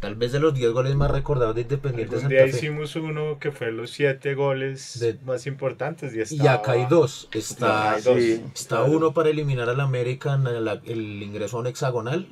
[0.00, 2.56] Tal vez de los 10 goles más recordados de Independiente Algún Santa día Fe.
[2.58, 6.88] hicimos uno que fue los siete goles De- más importantes y, Y acá hay estaba-
[7.00, 7.28] dos.
[7.32, 8.16] Está, hay dos.
[8.18, 8.44] Sí.
[8.54, 12.26] está uno para eliminar al América en el, el ingreso a un hexagonal.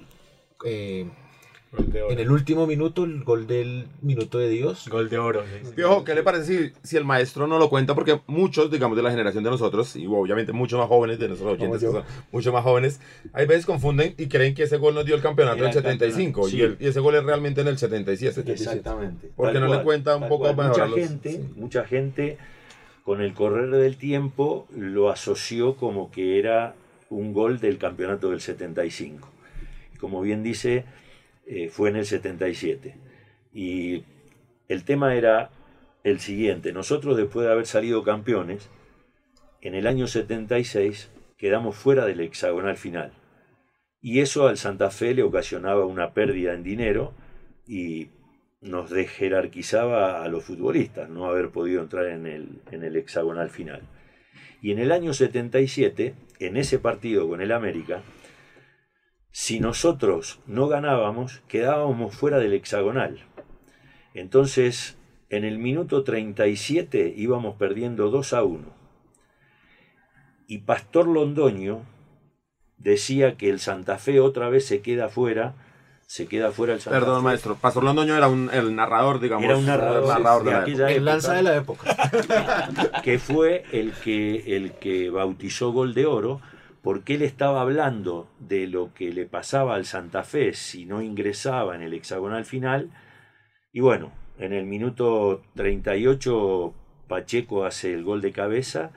[0.65, 1.11] eh,
[1.73, 2.13] Gol de oro.
[2.13, 4.89] en el último minuto, el gol del minuto de Dios.
[4.89, 5.43] Gol de oro.
[5.65, 5.73] sí.
[5.75, 7.95] Piojo, ¿qué le parece si, si el maestro no lo cuenta?
[7.95, 11.53] Porque muchos, digamos, de la generación de nosotros, y obviamente muchos más jóvenes de nuestros
[11.53, 13.01] oyentes, que son mucho más jóvenes,
[13.33, 16.43] hay veces confunden y creen que ese gol nos dio el campeonato del el 75
[16.43, 16.85] campeonato, y, el- sí.
[16.85, 18.53] y ese gol es realmente en el 77.
[18.53, 19.29] Exactamente.
[19.37, 22.39] ¿Por qué Tal no le cual, cuenta un poco mejor Mucha los- gente, mucha gente
[23.05, 26.75] con el correr del tiempo lo asoció como que era
[27.11, 29.29] un gol del campeonato del 75.
[29.95, 30.85] Y como bien dice,
[31.47, 32.97] eh, fue en el 77.
[33.53, 34.05] Y
[34.69, 35.51] el tema era
[36.05, 36.73] el siguiente.
[36.73, 38.69] Nosotros después de haber salido campeones,
[39.61, 43.13] en el año 76 quedamos fuera del hexagonal final.
[44.01, 47.15] Y eso al Santa Fe le ocasionaba una pérdida en dinero
[47.67, 48.11] y
[48.61, 53.83] nos desjerarquizaba a los futbolistas no haber podido entrar en el, en el hexagonal final.
[54.63, 58.03] Y en el año 77, en ese partido con el América,
[59.39, 63.21] si nosotros no ganábamos, quedábamos fuera del hexagonal.
[64.15, 64.97] Entonces,
[65.29, 68.65] en el minuto 37 íbamos perdiendo 2 a 1.
[70.47, 71.83] Y Pastor Londoño
[72.79, 75.55] decía que el Santa Fe otra vez se queda fuera,
[76.07, 77.25] se queda fuera el Santa Perdón, Fe.
[77.25, 77.57] maestro.
[77.57, 79.45] Pastor Londoño era un, el narrador, digamos.
[79.45, 83.01] Era un narrador, el narrador de de la aquella El época, lanza de la época.
[83.05, 86.41] que fue el que, el que bautizó Gol de Oro,
[86.87, 91.75] porque él estaba hablando de lo que le pasaba al Santa Fe si no ingresaba
[91.75, 92.91] en el hexagonal final.
[93.73, 96.73] Y bueno, en el minuto 38
[97.09, 98.93] Pacheco hace el gol de cabeza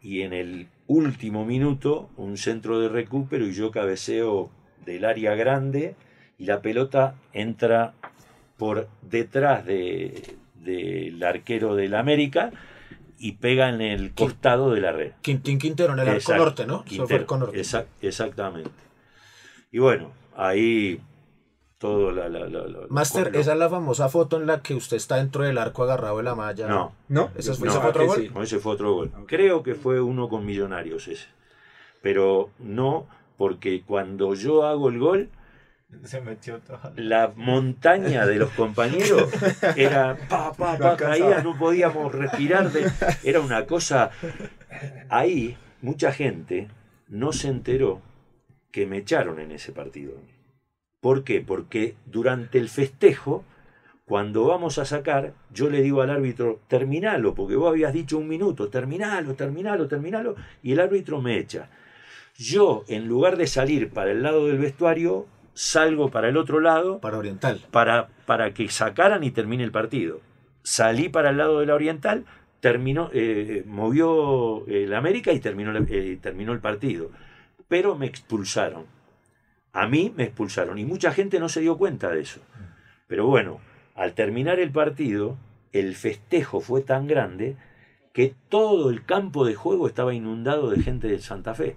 [0.00, 4.52] y en el último minuto un centro de recupero y yo cabeceo
[4.84, 5.96] del área grande
[6.38, 7.94] y la pelota entra
[8.56, 12.52] por detrás de- del arquero del América
[13.18, 15.12] y pega en el costado de la red.
[15.22, 16.84] Quintín Quintero en el arco norte, ¿no?
[16.84, 17.60] Quintero, arco norte.
[17.60, 18.70] exac- exactamente.
[19.72, 21.00] Y bueno, ahí
[21.78, 22.28] todo la...
[22.28, 25.16] la, la- la- Master, lo- esa es la famosa foto en la que usted está
[25.16, 26.66] dentro del arco agarrado de la malla.
[26.68, 27.30] No, ¿No?
[27.36, 28.16] ¿Ese fue, No, ese fue otro que gol?
[28.22, 28.30] sí.
[28.34, 29.12] no, ese fue otro gol.
[29.26, 31.26] Creo que fue uno con Millonarios ese.
[32.02, 35.28] Pero no, porque cuando yo hago el gol,
[36.04, 36.92] Se metió todo.
[36.96, 39.28] la montaña de los compañeros
[39.76, 42.70] era pa, pa, pa, caía, no podíamos respirar.
[42.72, 42.90] de-
[43.24, 44.10] era una cosa.
[45.08, 46.68] Ahí, mucha gente
[47.08, 48.02] no se enteró
[48.72, 50.12] que me echaron en ese partido.
[51.00, 51.40] ¿Por qué?
[51.40, 53.44] Porque durante el festejo,
[54.04, 58.28] cuando vamos a sacar, yo le digo al árbitro, terminalo, porque vos habías dicho un
[58.28, 61.70] minuto, terminalo, terminalo, terminalo, y el árbitro me echa.
[62.36, 67.00] Yo, en lugar de salir para el lado del vestuario, salgo para el otro lado
[67.00, 67.60] Para Oriental.
[67.70, 70.20] para, para que sacaran y termine el partido.
[70.62, 72.26] Salí para el lado de la Oriental,
[72.60, 77.10] terminó, eh, movió el América y terminó, eh, terminó el partido.
[77.68, 78.84] Pero me expulsaron.
[79.72, 82.40] A mí me expulsaron y mucha gente no se dio cuenta de eso.
[83.06, 83.60] Pero bueno,
[83.94, 85.38] al terminar el partido,
[85.72, 87.56] el festejo fue tan grande
[88.12, 91.76] que todo el campo de juego estaba inundado de gente del Santa Fe.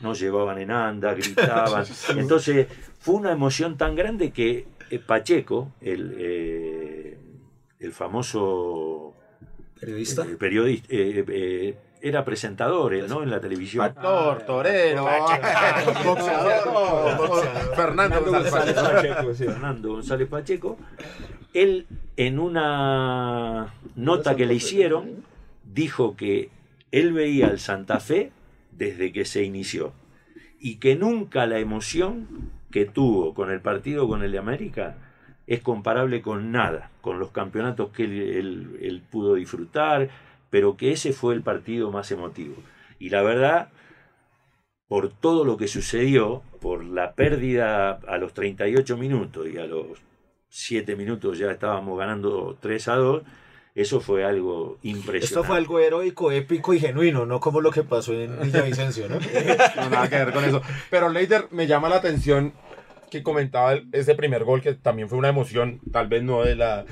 [0.00, 1.84] Nos llevaban en anda, gritaban.
[2.16, 2.66] Entonces
[2.98, 7.18] fue una emoción tan grande que eh, Pacheco, el, eh,
[7.78, 9.14] el famoso
[9.78, 10.24] Periodista.
[10.24, 13.22] eh, periodista, eh, eh, era presentador él, ¿no?
[13.22, 13.84] En la televisión.
[13.84, 15.06] Actor, torero,
[16.04, 19.34] boxeador, Fernando González Pacheco.
[19.34, 20.78] Fernando González Pacheco,
[21.54, 21.86] él
[22.16, 25.24] en una nota que le hicieron
[25.64, 26.50] dijo que
[26.90, 28.32] él veía al Santa Fe
[28.72, 29.92] desde que se inició
[30.60, 34.96] y que nunca la emoción que tuvo con el partido con el de América
[35.46, 40.08] es comparable con nada, con los campeonatos que él, pudo disfrutar,
[40.48, 42.54] pero que ese fue el partido más emotivo.
[43.00, 43.70] Y la verdad,
[44.86, 49.98] por todo lo que sucedió, por la pérdida a los 38 minutos y a los
[50.50, 53.22] 7 minutos ya estábamos ganando 3 a 2,
[53.74, 55.26] eso fue algo impresionante.
[55.26, 59.18] Esto fue algo heroico, épico y genuino, no como lo que pasó en Villavicencio, ¿no?
[59.76, 60.60] No, nada que ver con eso.
[60.90, 62.52] Pero Leider, me llama la atención
[63.10, 66.86] que comentaba ese primer gol, que también fue una emoción, tal vez no de, la,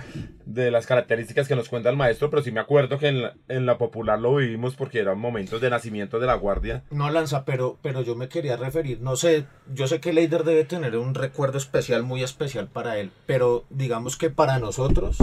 [0.45, 3.35] de las características que nos cuenta el maestro, pero sí me acuerdo que en la,
[3.49, 6.83] en la popular lo vivimos porque eran momentos de nacimiento de la guardia.
[6.91, 10.65] No lanza, pero, pero yo me quería referir, no sé, yo sé que Leider debe
[10.65, 15.19] tener un recuerdo especial, muy especial para él, pero digamos que para nosotros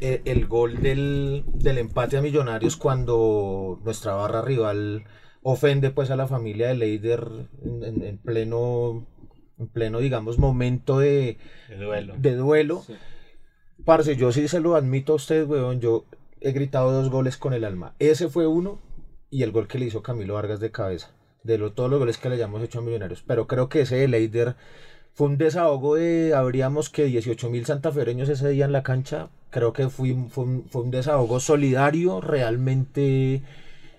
[0.00, 5.04] el gol del, del empate a Millonarios cuando nuestra barra rival
[5.42, 7.26] ofende pues a la familia de Leider
[7.64, 9.06] en, en- en pleno,
[9.58, 12.14] en pleno digamos momento de, De duelo.
[12.18, 12.84] de duelo.
[13.84, 15.80] Parce, yo sí se lo admito a usted, weón.
[15.80, 16.04] Yo
[16.40, 17.94] he gritado dos goles con el alma.
[17.98, 18.78] Ese fue uno
[19.30, 21.12] y el gol que le hizo Camilo Vargas de cabeza.
[21.42, 23.22] De lo- todos los goles que le hayamos hecho a Millonarios.
[23.26, 24.56] Pero creo que ese de Leider
[25.20, 26.32] fue un desahogo de.
[26.34, 29.28] Habríamos que 18 mil santafereños ese día en la cancha.
[29.50, 33.42] Creo que fue, fue, un, fue un desahogo solidario, realmente.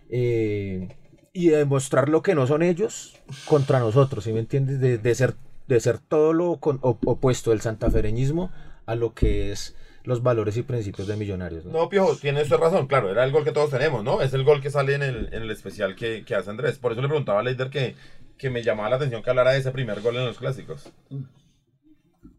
[0.10, 0.88] eh,
[1.32, 3.14] y de demostrar lo que no son ellos
[3.46, 4.80] contra nosotros, ¿sí me entiendes?
[4.82, 5.36] De, de ser,
[5.68, 8.52] de ser todo lo con- op- opuesto del santafereñismo
[8.88, 11.64] a lo que es los valores y principios de Millonarios.
[11.66, 11.72] ¿no?
[11.74, 14.22] No, Piojo, tiene usted razón, claro, era el gol que todos tenemos, ¿no?
[14.24, 16.80] Es el gol que sale en el, en el especial que, que hace Andrés.
[16.80, 17.96] Por eso le preguntaba a Leider que,
[18.42, 20.92] que me llamaba la atención que hablara de ese primer gol en los clásicos.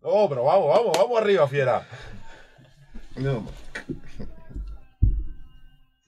[0.02, 1.86] Oh, pero vamos, vamos, vamos arriba, fiera.
[3.14, 3.46] No,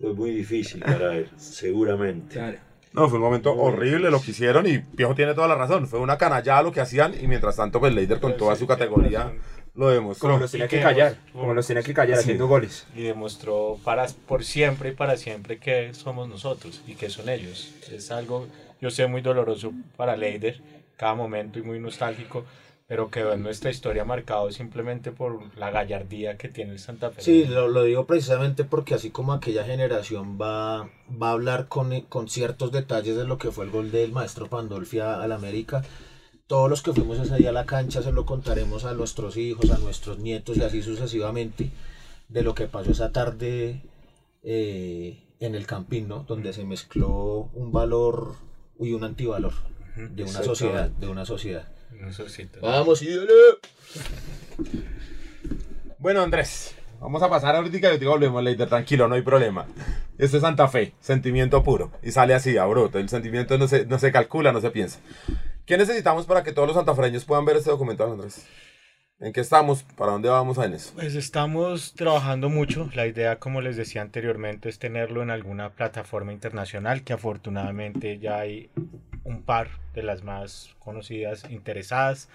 [0.00, 2.34] Fue muy difícil para él, seguramente.
[2.34, 2.58] Claro.
[2.92, 5.86] No, fue un momento horrible lo que hicieron y Piojo tiene toda la razón.
[5.86, 9.32] Fue una canallada lo que hacían y mientras tanto, pues Leider con toda su categoría
[9.74, 10.28] lo demostró.
[10.30, 12.22] Como los tenía que que callar, como los tenía que callar Sí.
[12.22, 12.86] haciendo goles.
[12.94, 17.74] y demostró para, por siempre y para siempre que somos nosotros y que son ellos.
[17.90, 18.46] Es algo,
[18.80, 20.60] yo sé, muy doloroso para Leider,
[20.96, 22.44] cada momento y muy nostálgico,
[22.86, 27.22] pero quedó en nuestra historia marcado simplemente por la gallardía que tiene el Santa Fe.
[27.22, 31.98] Sí, lo, lo digo precisamente porque así como aquella generación va, va a hablar con,
[32.02, 35.82] con ciertos detalles de lo que fue el gol del maestro Pandolfi al América,
[36.46, 39.70] todos los que fuimos ese día a la cancha se lo contaremos a nuestros hijos,
[39.70, 41.70] a nuestros nietos y así sucesivamente
[42.28, 43.82] de lo que pasó esa tarde
[44.42, 46.24] eh, en el Campín, ¿no?
[46.24, 48.34] Donde se mezcló un valor
[48.78, 49.52] y un antivalor
[49.96, 51.68] de una sociedad, de una sociedad.
[52.60, 53.32] Vamos, ídolo.
[55.98, 59.66] Bueno, Andrés, vamos a pasar ahorita y te volvemos, Leider, tranquilo, no hay problema.
[60.18, 61.92] Esto es Santa Fe, sentimiento puro.
[62.02, 63.00] Y sale así, a brote.
[63.00, 65.00] El sentimiento no se, no se calcula, no se piensa.
[65.66, 68.46] ¿Qué necesitamos para que todos los santafreños puedan ver este documental, Andrés?
[69.24, 69.84] ¿En qué estamos?
[69.96, 70.92] ¿Para dónde vamos eso?
[70.96, 72.90] Pues estamos trabajando mucho.
[72.94, 78.40] La idea, como les decía anteriormente, es tenerlo en alguna plataforma internacional, que afortunadamente ya
[78.40, 78.68] hay
[79.24, 82.28] un par de las más conocidas interesadas.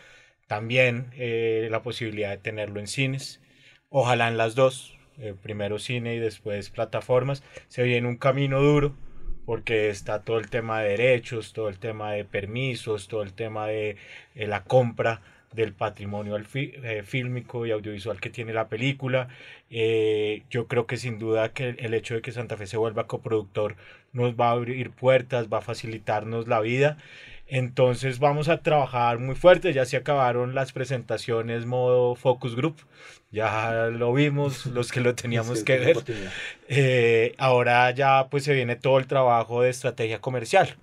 [0.47, 3.39] También eh, la posibilidad de tenerlo en cines.
[3.89, 4.97] Ojalá en las dos.
[5.19, 7.43] eh, primero cine y después plataformas.
[7.67, 8.95] Se viene un camino duro
[9.45, 13.67] porque está todo el tema de derechos, todo el tema de permisos, todo el tema
[13.67, 13.97] de
[14.33, 15.21] eh, la compra
[15.53, 19.27] del patrimonio eh, fílmico y audiovisual que tiene la película.
[19.69, 23.07] Eh, yo creo que sin duda que el hecho de que Santa Fe se vuelva
[23.07, 23.75] coproductor
[24.13, 26.97] nos va a abrir puertas, va a facilitarnos la vida.
[27.47, 32.75] Entonces vamos a trabajar muy fuerte, ya se acabaron las presentaciones modo focus group,
[33.31, 35.97] ya lo vimos, los que lo teníamos que ver.
[36.67, 40.75] Eh, ahora ya pues se viene todo el trabajo de estrategia comercial.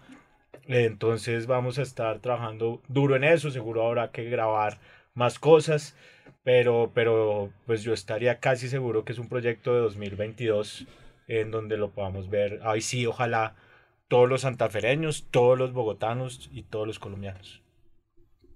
[0.68, 4.78] Entonces vamos a estar trabajando duro en eso, seguro habrá que grabar
[5.14, 5.96] más cosas,
[6.42, 10.86] pero, pero pues yo estaría casi seguro que es un proyecto de 2022
[11.28, 12.60] en donde lo podamos ver.
[12.64, 13.54] Ahí sí, ojalá
[14.08, 17.62] todos los santafereños, todos los bogotanos y todos los colombianos.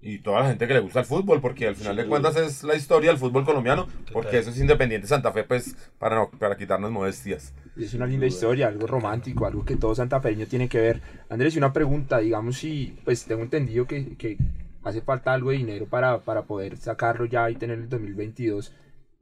[0.03, 2.63] Y toda la gente que le gusta el fútbol, porque al final de cuentas es
[2.63, 6.57] la historia del fútbol colombiano, porque eso es Independiente Santa Fe, pues, para, no, para
[6.57, 7.53] quitarnos modestias.
[7.75, 11.01] Es una linda historia, algo romántico, algo que todo santafereño tiene que ver.
[11.29, 14.37] Andrés, y una pregunta, digamos si, pues tengo entendido que, que
[14.83, 18.73] hace falta algo de dinero para, para poder sacarlo ya y tener el 2022.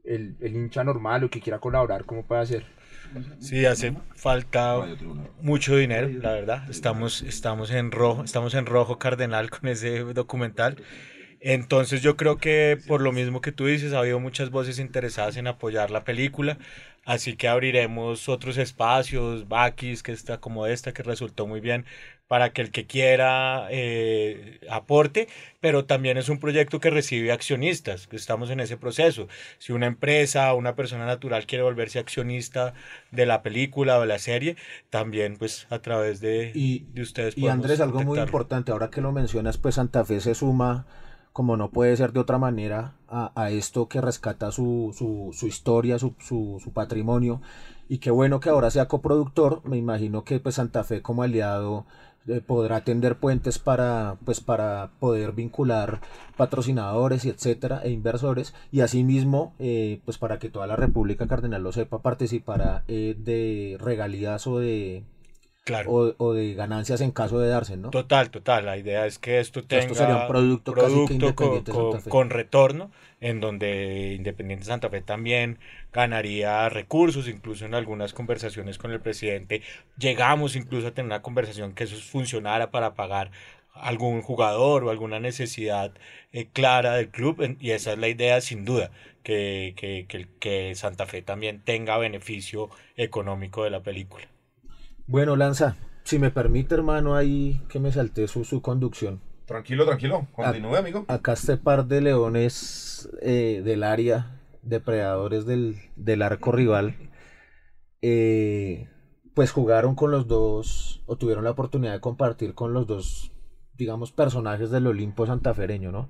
[0.04, 2.66] El, el hincha normal o que quiera colaborar, ¿cómo puede hacer?
[3.40, 4.86] Sí, hace falta
[5.42, 6.70] mucho dinero, la verdad.
[6.70, 10.78] Estamos, estamos en rojo, estamos en rojo cardenal con ese documental.
[11.42, 15.38] Entonces yo creo que por lo mismo que tú dices, ha habido muchas voces interesadas
[15.38, 16.58] en apoyar la película.
[17.06, 21.86] Así que abriremos otros espacios, Bakis, que está como esta, que resultó muy bien,
[22.28, 25.28] para que el que quiera eh, aporte,
[25.60, 29.28] pero también es un proyecto que recibe accionistas, que estamos en ese proceso.
[29.58, 32.76] Si una empresa o una persona natural quiere volverse accionista
[33.10, 34.58] de la película o de la serie,
[34.92, 37.36] también pues a través de, Y- de ustedes.
[37.36, 40.86] Y Andrés, algo muy importante, ahora que lo mencionas, pues Santa Fe se suma,
[41.34, 46.00] como no puede ser de otra manera, a, esto que rescata su, su, su historia,
[46.00, 47.42] su, su, su patrimonio.
[47.88, 49.62] Y qué bueno que ahora sea coproductor.
[49.66, 51.86] Me imagino que pues Santa Fe como aliado
[52.28, 56.02] eh, podrá tender puentes para, pues, para poder vincular
[56.38, 58.54] patrocinadores y etcétera e inversores.
[58.72, 63.78] Y asimismo, eh, pues para que toda la República Cardenal lo sepa, participará eh, de
[63.80, 65.04] regalías o de,
[65.70, 65.92] Claro.
[65.92, 67.92] o, o de ganancias en caso de darse, ¿no?
[67.92, 68.66] Total, total.
[68.66, 71.92] La idea es que esto tenga esto sería un producto casi que producto Independiente con,
[71.92, 72.10] Santa Fe.
[72.10, 72.92] con retorno,
[73.22, 75.60] en donde Independiente Santa Fe también
[75.94, 79.62] ganaría recursos, incluso en algunas conversaciones con el presidente
[80.00, 83.30] llegamos incluso a tener una conversación que eso funcionara para pagar
[83.74, 85.92] algún jugador o alguna necesidad
[86.34, 88.90] eh, clara del club y esa es la idea sin duda
[89.22, 94.28] que, que, que, que Santa Fe también tenga beneficio económico de la película.
[95.10, 99.22] Bueno, Lanza, si me permite, hermano, ahí que me salté su, su conducción.
[99.48, 100.28] Tranquilo, tranquilo.
[100.34, 101.06] Continúe, amigo.
[101.08, 106.96] Acá este par de leones eh, del área, depredadores del, del arco rival,
[108.04, 108.88] eh,
[109.34, 113.32] pues jugaron con los dos, o tuvieron la oportunidad de compartir con los dos,
[113.74, 116.08] digamos, personajes del Olimpo santafereño, ¿no?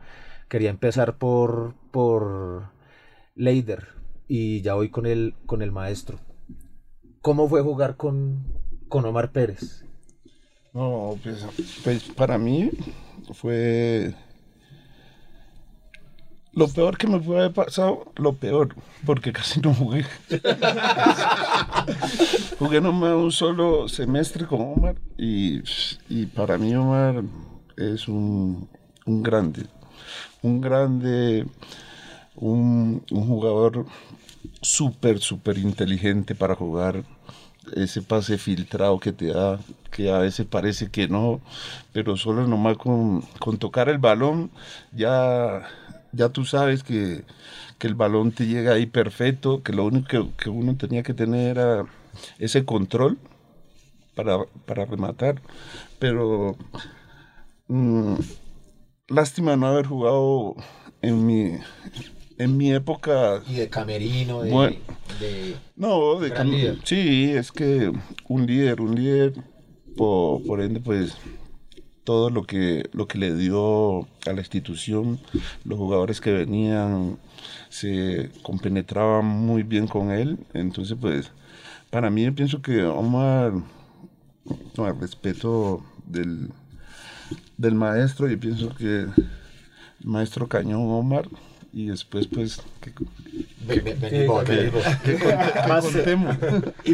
[0.49, 2.63] Quería empezar por, por
[3.33, 3.87] Leider
[4.27, 6.19] y ya voy con el, con el maestro.
[7.21, 8.59] ¿Cómo fue jugar con,
[8.89, 9.83] con Omar Pérez?
[10.73, 11.45] No, pues,
[11.83, 12.69] pues para mí
[13.33, 14.13] fue
[16.53, 18.75] lo peor que me puede haber pasado, lo peor,
[19.05, 20.05] porque casi no jugué.
[22.59, 25.61] jugué nomás un solo semestre con Omar y,
[26.09, 27.23] y para mí Omar
[27.77, 28.67] es un,
[29.05, 29.67] un grande,
[30.41, 31.45] un grande,
[32.35, 33.85] un, un jugador
[34.61, 37.03] súper, súper inteligente para jugar.
[37.75, 39.59] Ese pase filtrado que te da,
[39.91, 41.41] que a veces parece que no,
[41.93, 44.51] pero solo nomás con, con tocar el balón,
[44.91, 45.67] ya,
[46.11, 47.23] ya tú sabes que,
[47.77, 51.57] que el balón te llega ahí perfecto, que lo único que, uno tenía que tener
[51.57, 51.85] era
[52.37, 53.17] ese control
[54.15, 55.41] para, para rematar.
[55.99, 56.57] Pero
[57.67, 58.15] mm,
[59.07, 60.55] lástima no haber jugado
[61.01, 61.57] en mi,
[62.39, 64.51] en mi época Y de camerino, de...
[64.51, 64.75] Bueno.
[65.19, 66.77] de- no, de Gran cam- líder.
[66.83, 67.91] Sí, es que
[68.27, 69.33] un líder, un líder,
[69.95, 71.15] por, por ende, pues
[72.03, 75.19] todo lo que, lo que le dio a la institución,
[75.63, 77.19] los jugadores que venían
[77.69, 80.37] se compenetraban muy bien con él.
[80.53, 81.31] Entonces, pues,
[81.91, 83.53] para mí, yo pienso que Omar,
[84.75, 86.49] no, al respeto del,
[87.57, 89.13] del maestro, yo pienso que el
[90.03, 91.27] maestro Cañón Omar,
[91.71, 92.91] y después, pues, que,
[93.65, 94.85] Ven- ven- ven y vos, contemos.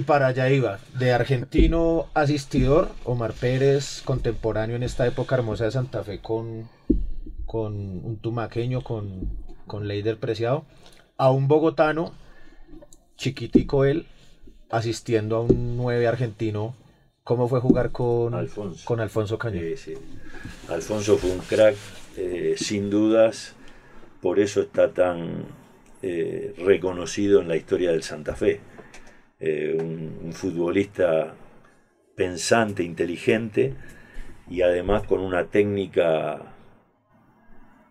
[0.06, 6.04] para allá iba, de argentino asistidor, Omar Pérez, contemporáneo en esta época hermosa de Santa
[6.04, 6.68] Fe con,
[7.46, 9.30] con un tumaqueño, con,
[9.68, 10.66] con Leider Preciado,
[11.18, 12.14] a un bogotano,
[13.18, 14.06] chiquitico él,
[14.70, 16.76] asistiendo a un 9 argentino.
[17.24, 18.86] ¿Cómo fue jugar con Alfonso.
[18.86, 19.64] con Alfonso Cañón?
[19.64, 19.94] Sí, sí.
[20.70, 21.76] Alfonso fue un crack,
[22.18, 23.54] eh, sin dudas,
[24.26, 25.46] por eso está tan
[26.02, 28.60] eh, reconocido en la historia del Santa Fe.
[29.40, 31.36] Eh, un, futbolista
[32.16, 33.76] pensante, inteligente
[34.50, 36.42] y además con una técnica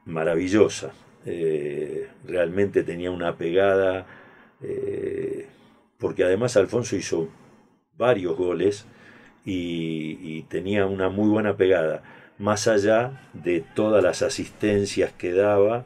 [0.07, 0.91] maravillosa.
[1.25, 4.05] Eh, realmente tenía una pegada,
[5.99, 7.29] porque además Alfonso hizo
[7.97, 8.87] varios goles
[9.45, 12.03] y tenía una muy buena pegada,
[12.39, 15.85] más allá de todas las asistencias que daba,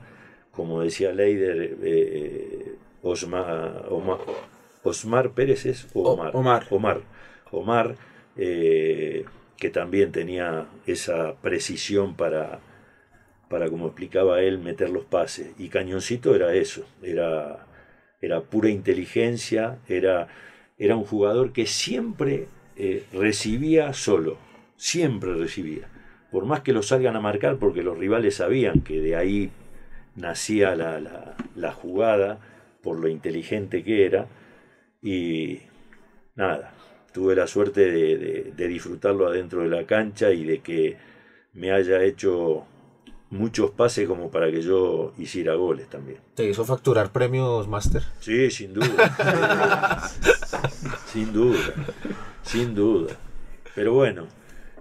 [0.59, 4.19] como decía Leider, eh, Osmar, Omar,
[4.83, 6.35] Osmar Pérez es Omar.
[6.35, 6.67] Omar.
[6.71, 7.01] Omar,
[7.53, 7.95] Omar,
[8.37, 9.25] eh,
[9.57, 12.59] que también tenía esa precisión para,
[13.49, 15.53] para, como explicaba él, meter los pases.
[15.59, 17.65] Y Cañoncito era eso, era,
[18.21, 20.27] era pura inteligencia, era,
[20.77, 24.39] era un jugador que siempre eh, recibía solo,
[24.77, 25.89] siempre recibía.
[26.33, 29.53] Por más que lo salgan a marcar, porque los rivales sabían que de ahí
[30.19, 32.39] nacía la, la- la jugada,
[32.83, 34.27] por lo inteligente que era,
[35.03, 35.61] y
[36.37, 36.73] nada,
[37.13, 40.97] tuve la suerte de, de- de disfrutarlo adentro de la cancha y de que
[41.55, 42.65] me haya hecho
[43.31, 46.19] muchos pases como para que yo hiciera goles también.
[46.35, 48.03] ¿Te hizo facturar premios Master?
[48.21, 50.09] Sí, sin duda.
[51.13, 51.59] sin duda.
[52.43, 53.15] Sin duda.
[53.75, 54.27] Pero bueno,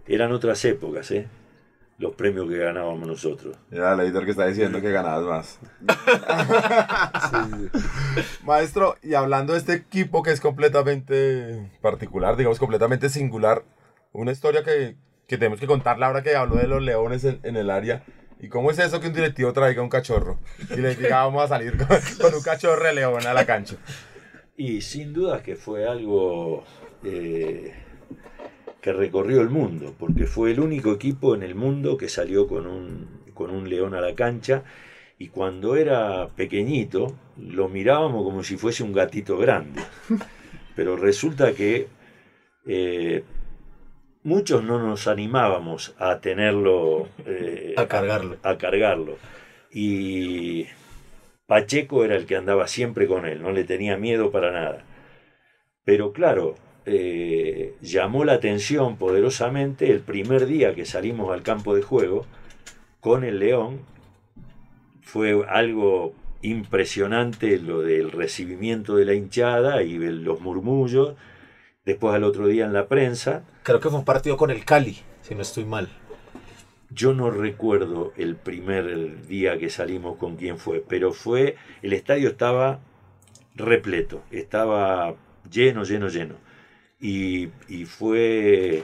[0.09, 1.27] Eran otras épocas, ¿eh?
[1.99, 3.57] Los premios que ganábamos nosotros.
[3.71, 5.59] Era el editor que está diciendo que ganabas más.
[8.43, 13.63] Maestro, y hablando de este equipo que es completamente particular, digamos completamente singular,
[14.11, 14.95] una historia que,
[15.27, 18.03] que tenemos que contarle ahora que habló de los leones en, en el área.
[18.39, 20.37] ¿Y cómo es eso que un directivo traiga un cachorro
[20.69, 21.87] y le diga vamos a salir con,
[22.21, 23.77] con un cachorro de león a la cancha?
[24.55, 26.63] Y sin duda que fue algo
[27.03, 27.73] eh,
[28.87, 32.65] que recorrió el mundo, porque fue el único equipo en el mundo que salió con
[32.65, 34.63] un, con un león a la cancha.
[35.19, 39.81] Y cuando era pequeñito, lo mirábamos como si fuese un gatito grande.
[40.77, 41.87] Pero resulta que
[42.65, 43.25] eh,
[44.23, 48.37] muchos no nos animábamos a tenerlo, eh, A cargarlo.
[48.41, 49.17] a cargarlo.
[49.69, 50.65] Y
[51.45, 54.85] Pacheco era el que andaba siempre con él, no le tenía miedo para nada.
[55.83, 56.55] Pero claro,
[56.89, 62.25] eh, llamó la atención poderosamente el primer día que salimos al campo de juego
[63.01, 63.81] con el León.
[65.01, 71.15] Fue algo impresionante lo del recibimiento de la hinchada y de los murmullos.
[71.85, 74.97] Después al otro día en la prensa, Creo que fue un partido con el Cali,
[75.23, 75.89] si no estoy mal.
[76.89, 82.29] Yo no recuerdo el primer día que salimos con quién fue, pero fue, el estadio
[82.29, 82.79] estaba
[83.55, 85.15] repleto, estaba
[85.51, 86.35] lleno, lleno, lleno.
[86.99, 87.47] Y,
[87.85, 88.83] fue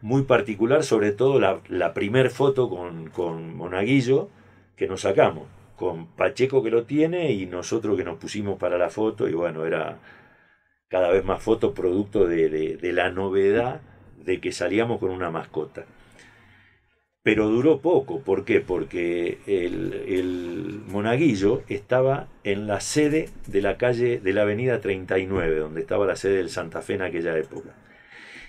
[0.00, 4.28] muy particular, sobre todo la, la primer foto con, con Monaguillo
[4.76, 5.46] que nos sacamos,
[5.76, 9.64] con Pacheco que lo tiene y nosotros que nos pusimos para la foto y bueno,
[9.64, 9.98] era
[10.88, 13.80] cada vez más fotos producto de la novedad
[14.24, 15.84] de que salíamos con una mascota.
[17.22, 18.60] Pero duró poco, ¿por qué?
[18.60, 25.56] Porque el, el monaguillo estaba en la sede de la calle de la avenida 39,
[25.56, 27.70] donde estaba la sede del Santa Fe en aquella época.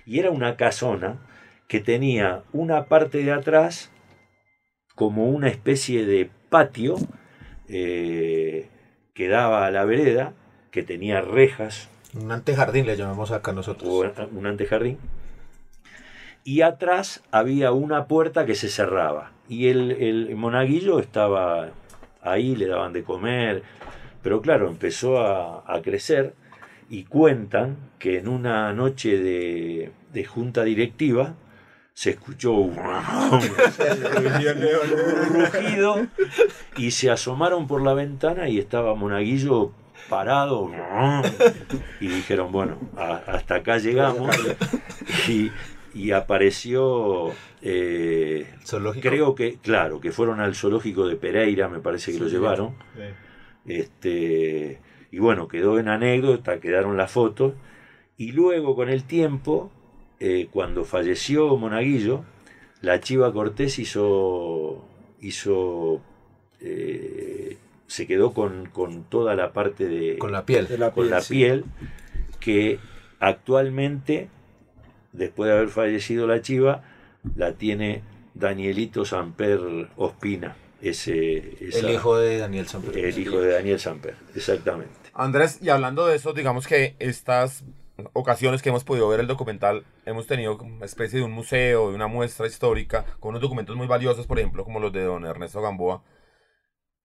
[0.05, 1.19] Y era una casona
[1.67, 3.91] que tenía una parte de atrás
[4.95, 6.95] como una especie de patio
[7.67, 8.69] eh,
[9.13, 10.34] que daba a la vereda,
[10.71, 13.89] que tenía rejas Un antejardín le llamamos acá nosotros.
[13.89, 14.97] o un antejardín.
[16.44, 19.32] Y atrás había una puerta que se cerraba.
[19.48, 21.70] Y el, el monaguillo estaba
[22.22, 23.64] ahí, le daban de comer.
[24.22, 26.34] Pero claro, empezó a, a crecer
[26.89, 31.36] y cuentan que en una noche de, de junta directiva
[31.94, 32.76] se escuchó un
[35.30, 36.08] rugido
[36.78, 39.72] y se asomaron por la ventana y estaba Monaguillo
[40.10, 40.72] parado
[42.02, 44.36] y dijeron, bueno, a- hasta acá llegamos
[45.30, 45.52] y,
[45.94, 47.32] y apareció,
[47.62, 49.10] eh, Zoológico.
[49.10, 52.76] creo que, claro, que fueron al zoológico de Pereira, me parece que lo llevaron,
[53.66, 54.80] este,
[55.12, 57.54] y bueno, quedó en anécdota, quedaron las fotos,
[58.18, 59.72] y luego con el tiempo,
[60.20, 62.24] eh, cuando falleció Monaguillo,
[62.82, 64.86] la Chiva Cortés hizo,
[65.22, 66.02] hizo
[66.60, 70.68] eh, se quedó con, con toda la parte de Con la piel.
[70.68, 71.36] De la con la sí.
[71.36, 71.66] piel
[72.39, 72.80] que
[73.20, 74.30] actualmente,
[75.14, 76.84] después de haber fallecido la chiva,
[77.36, 78.01] la tiene
[78.34, 79.59] Danielito Samper
[79.95, 82.97] Ospina, ese, esa- El hijo de Daniel Samper.
[82.97, 84.91] el hijo de Daniel Samper, exactamente.
[85.14, 87.64] Andrés, y hablando de eso, digamos que estas
[88.14, 91.89] ocasiones que hemos podido ver el documental, hemos tenido como una especie de un museo,
[91.89, 95.26] de una muestra histórica, con unos documentos muy valiosos, por ejemplo, como los de don
[95.26, 96.01] Ernesto Gamboa.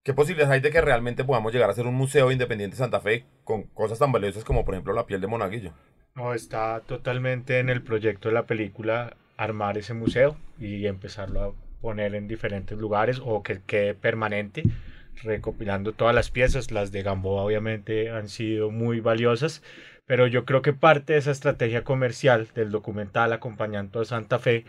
[0.08, 2.98] ¿Qué posibilidades hay de que realmente podamos llegar a ser un museo independiente de Santa
[2.98, 5.74] Fe con cosas tan valiosas como, por ejemplo, la piel de Monaguillo?
[6.14, 11.52] No, está totalmente en el proyecto de la película armar ese museo y empezarlo a
[11.82, 14.62] poner en diferentes lugares o que quede permanente,
[15.24, 16.70] recopilando todas las piezas.
[16.70, 19.62] Las de Gamboa obviamente han sido muy valiosas,
[20.06, 24.64] pero yo creo que parte de esa estrategia comercial del documental acompañando a Santa Fe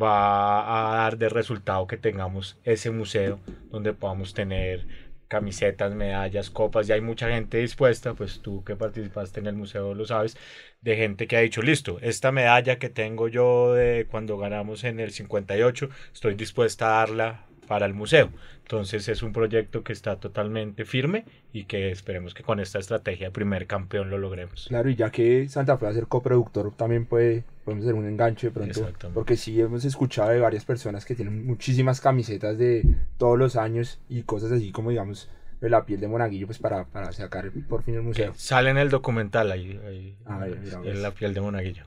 [0.00, 3.40] va a dar de resultado que tengamos ese museo
[3.70, 4.86] donde podamos tener
[5.28, 9.94] camisetas, medallas, copas, y hay mucha gente dispuesta, pues tú que participaste en el museo
[9.94, 10.36] lo sabes,
[10.82, 15.00] de gente que ha dicho, listo, esta medalla que tengo yo de cuando ganamos en
[15.00, 18.28] el 58, estoy dispuesta a darla para el museo.
[18.58, 23.28] Entonces es un proyecto que está totalmente firme y que esperemos que con esta estrategia
[23.28, 24.66] de primer campeón lo logremos.
[24.68, 28.06] Claro, y ya que Santa Fe va a ser coproductor, también puede, podemos hacer un
[28.06, 28.88] enganche de pronto.
[29.14, 32.84] Porque sí hemos escuchado de varias personas que tienen muchísimas camisetas de
[33.18, 36.84] todos los años y cosas así como, digamos, de la piel de monaguillo, pues para,
[36.86, 38.32] para sacar por fin el museo.
[38.34, 40.98] Sale en el documental ahí, ahí, Ah, ya, mira, en ves.
[40.98, 41.84] la piel de monaguillo.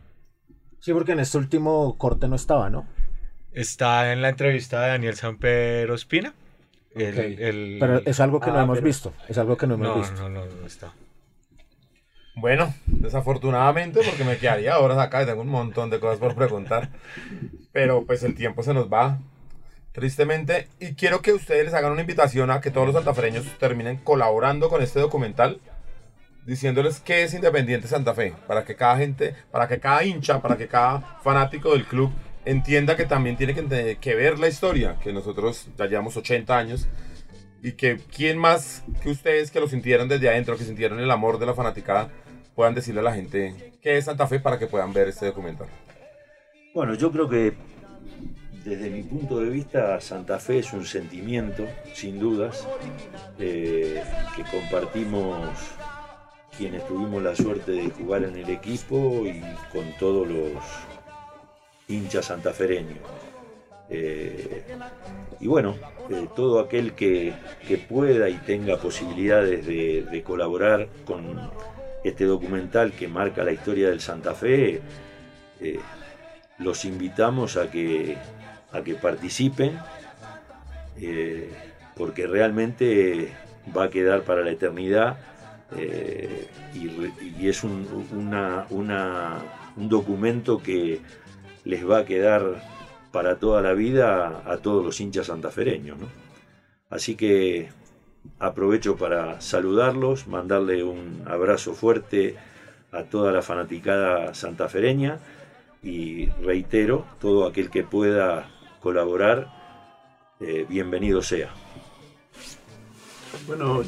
[0.79, 2.87] Sí, porque en este último corte no estaba, ¿no?
[3.51, 6.33] Está en la entrevista de Daniel Samper Ospina.
[6.93, 7.39] El- Ok.
[7.39, 9.13] el- Pero es algo que no Ah, hemos pero- visto.
[9.27, 10.13] Es algo que no hemos no, visto.
[10.21, 10.93] no, no, no está.
[12.37, 16.89] Bueno, desafortunadamente, porque me quedaría horas acá y tengo un montón de cosas por preguntar.
[17.71, 19.19] Pero pues el tiempo se nos va,
[19.93, 20.67] tristemente.
[20.79, 24.67] Y quiero que ustedes les hagan una invitación a que todos los santafereños terminen colaborando
[24.67, 25.61] con este documental,
[26.45, 30.57] diciéndoles qué es Independiente Santa Fe, para que cada gente, para que cada hincha, para
[30.57, 32.11] que cada fanático del club
[32.43, 36.87] entienda que también tiene que, que ver la historia, que nosotros ya llevamos 80 años
[37.63, 41.39] y que quién más que ustedes que lo sintieron desde adentro, que sintieron el amor
[41.39, 42.11] de la fanaticada,
[42.55, 45.67] puedan decirle a la gente qué es Santa Fe para que puedan ver este documental.
[46.73, 47.53] Bueno, yo creo que
[48.63, 52.67] desde mi punto de vista Santa Fe es un sentimiento, sin dudas,
[53.37, 54.01] eh,
[54.35, 55.49] que compartimos
[56.57, 59.41] quienes tuvimos la suerte de jugar en el equipo y
[59.71, 60.51] con todos los
[61.87, 62.99] hinchas santafereños.
[63.89, 64.63] Eh,
[65.39, 65.75] y bueno,
[66.09, 67.33] eh, todo aquel que,
[67.67, 71.51] que, pueda y tenga posibilidades de, de colaborar con
[72.09, 74.81] este documental que marca la historia del Santa Fe,
[75.59, 75.79] eh,
[76.59, 78.17] los invitamos a que,
[78.71, 79.77] a que participen,
[80.97, 81.49] eh,
[81.95, 83.33] porque realmente
[83.75, 85.17] va a quedar para la eternidad
[85.75, 87.87] eh, y, es un,
[88.71, 91.01] un documento que
[91.63, 92.61] les va a quedar
[93.11, 95.97] para toda la vida a todos los hinchas santafereños.
[95.97, 96.07] ¿no?
[96.89, 97.69] Así que
[98.39, 102.35] aprovecho para saludarlos, mandarle un abrazo fuerte
[102.91, 105.19] a toda la fanaticada santafereña
[105.83, 108.49] y reitero, todo aquel que pueda
[108.81, 109.49] colaborar,
[110.39, 111.49] eh, bienvenido sea.
[113.47, 113.83] Bueno,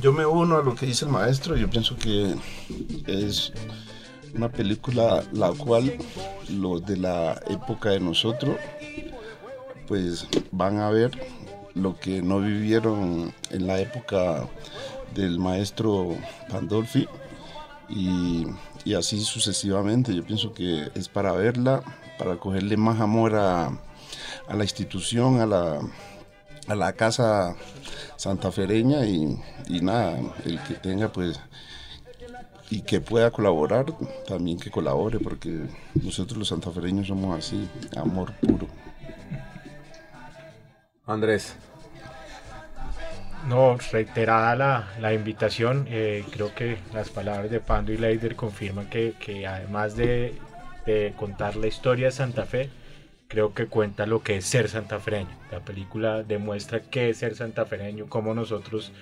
[0.00, 2.34] yo me uno a lo que dice el maestro, yo pienso que
[3.06, 3.52] es
[4.34, 5.98] una película la cual
[6.48, 8.56] los de la época de nosotros
[9.86, 11.10] pues van a ver
[11.74, 14.48] lo que no vivieron en la época
[15.14, 16.16] del maestro
[16.48, 17.08] Pandolfi
[17.88, 18.46] y,
[18.94, 20.14] así sucesivamente.
[20.14, 21.82] Yo pienso que es para verla,
[22.18, 25.80] para cogerle más amor a, a la institución, a la,
[26.68, 27.56] a la casa
[28.16, 31.40] santafereña y, y nada, el que tenga pues
[32.70, 33.86] y que pueda colaborar,
[34.26, 35.66] también que colabore, porque
[36.02, 38.66] nosotros los santafereños somos así, amor puro.
[41.06, 41.56] Andrés.
[43.48, 48.88] No, reiterada la, la invitación, eh, creo que las palabras de Pando y Leider confirman
[48.88, 50.34] que, que además de,
[50.86, 52.70] de, contar la historia de Santa Fe,
[53.28, 55.28] creo que cuenta lo que es ser santafereño.
[55.52, 58.92] La película demuestra qué es ser santafereño, cómo nosotros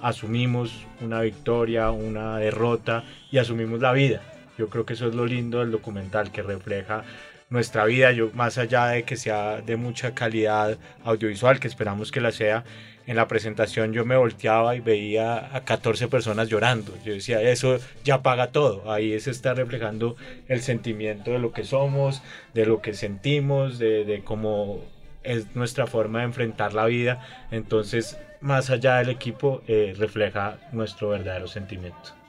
[0.00, 4.22] asumimos una victoria, una derrota y asumimos la vida.
[4.56, 7.04] Yo creo que eso es lo lindo del documental, que refleja
[7.50, 12.20] nuestra vida, yo más allá de que sea de mucha calidad audiovisual, que esperamos que
[12.20, 12.64] la sea,
[13.06, 16.96] en la presentación yo me volteaba y veía a 14 personas llorando.
[17.04, 18.92] Yo decía, eso ya paga todo.
[18.92, 20.14] Ahí se está reflejando
[20.46, 22.22] el sentimiento de lo que somos,
[22.54, 24.80] de lo que sentimos, de, cómo
[25.24, 27.26] es nuestra forma de enfrentar la vida.
[27.50, 32.19] Entonces, más allá del equipo, eh, refleja nuestro verdadero sentimiento.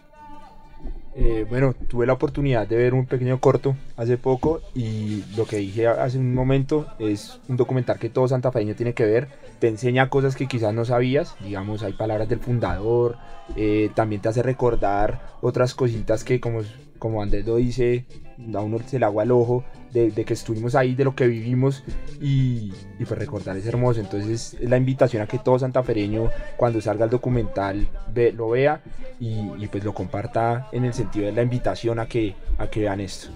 [1.14, 5.58] Eh, bueno, tuve la oportunidad de ver un pequeño corto hace poco y lo que
[5.58, 9.28] dije hace un momento es un documental que todo santafeño tiene que ver.
[9.60, 13.18] Te enseña cosas que quizás no sabías, digamos, hay palabras del fundador,
[13.58, 16.62] eh, también te hace recordar otras cositas que como,
[16.98, 18.06] como Andrés lo dice,
[18.54, 21.28] a uno se le agua al ojo de, de, que estuvimos ahí, de lo que
[21.28, 21.84] vivimos
[22.22, 24.00] y, y pues recordar es hermoso.
[24.00, 28.82] Entonces es la invitación a que todo santafereño cuando salga el documental ve, lo vea
[29.20, 32.82] y, y, pues lo comparta en el sentido de la invitación a que, a que
[32.82, 33.30] vean esto.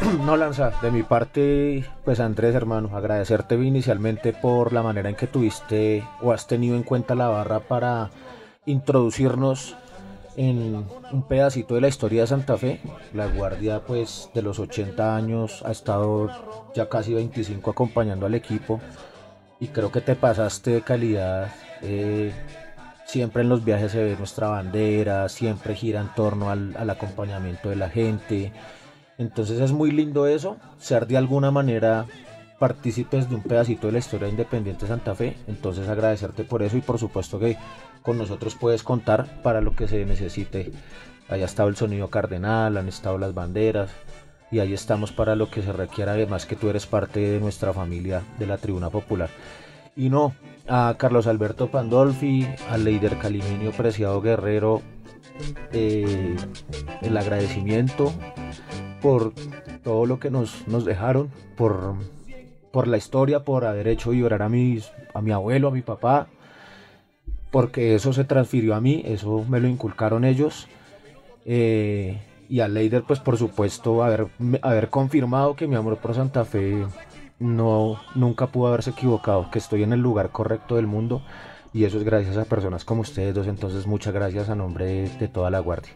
[0.24, 5.26] No, Lanza, de mi parte, pues Andrés, hermano, agradecerte inicialmente por la manera en que
[5.26, 8.10] tuviste o has tenido en cuenta la barra para
[8.64, 9.76] introducirnos
[10.40, 12.80] en un pedacito de la historia de Santa Fe.
[13.12, 16.30] La Guardia, pues, de los 80 años ha estado
[16.74, 18.80] ya casi 25 acompañando al equipo
[19.60, 21.52] y creo que te pasaste de calidad.
[21.82, 22.32] Eh,
[23.04, 27.68] siempre en los viajes se ve nuestra bandera, siempre gira en torno al, al acompañamiento
[27.68, 28.50] de la gente.
[29.18, 32.06] Entonces es muy lindo eso, ser de alguna manera
[32.58, 35.36] partícipes de un pedacito de la historia de Independiente Santa Fe.
[35.48, 37.58] Entonces agradecerte por eso y por supuesto que
[38.02, 40.72] con nosotros puedes contar para lo que se necesite.
[41.28, 43.90] Ahí ha estado el sonido cardenal, han estado las banderas
[44.50, 47.72] y ahí estamos para lo que se requiera, además que tú eres parte de nuestra
[47.72, 49.30] familia de la Tribuna Popular.
[49.96, 50.34] Y no,
[50.68, 54.82] a Carlos Alberto Pandolfi, al Leider Calimenio Preciado Guerrero,
[55.72, 56.36] eh,
[57.02, 58.12] el agradecimiento
[59.00, 59.32] por
[59.82, 61.94] todo lo que nos, nos dejaron, por,
[62.72, 66.28] por la historia, por haber hecho llorar a, mis, a mi abuelo, a mi papá,
[67.50, 70.68] porque eso se transfirió a mí, eso me lo inculcaron ellos
[71.46, 74.26] Eh, y a Leider, pues por supuesto, haber,
[74.60, 76.84] haber confirmado que mi amor por Santa Fe
[77.38, 81.22] no, nunca pudo haberse equivocado, que estoy en el lugar correcto del mundo
[81.72, 85.08] y eso es gracias a personas como ustedes dos, entonces muchas gracias a nombre de,
[85.08, 85.92] de toda la guardia.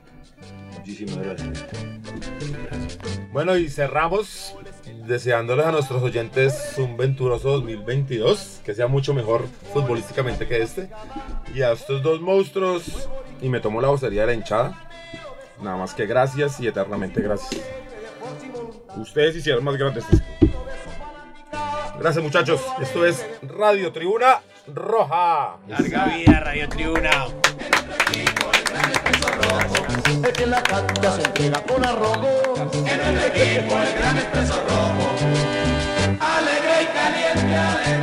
[0.79, 1.67] Muchísimas gracias.
[3.33, 4.57] Bueno, y cerramos
[5.07, 10.91] deseándoles a nuestros oyentes un venturoso 2022, que sea mucho mejor futbolísticamente que este.
[11.55, 13.09] Y a estos dos monstruos,
[13.41, 14.89] y me tomo la vocería de la hinchada,
[15.63, 17.63] nada más que gracias y eternamente gracias.
[18.97, 20.05] Ustedes hicieron más grandes.
[21.99, 25.57] Gracias muchachos, esto es Radio Tribuna Roja.
[25.69, 27.27] Larga vida, Radio Tribuna.
[30.23, 32.55] El que la cancha se entrega con arrojo.
[32.73, 35.11] En el equipo el gran expreso rojo.
[36.21, 37.94] Alegre y caliente, alegre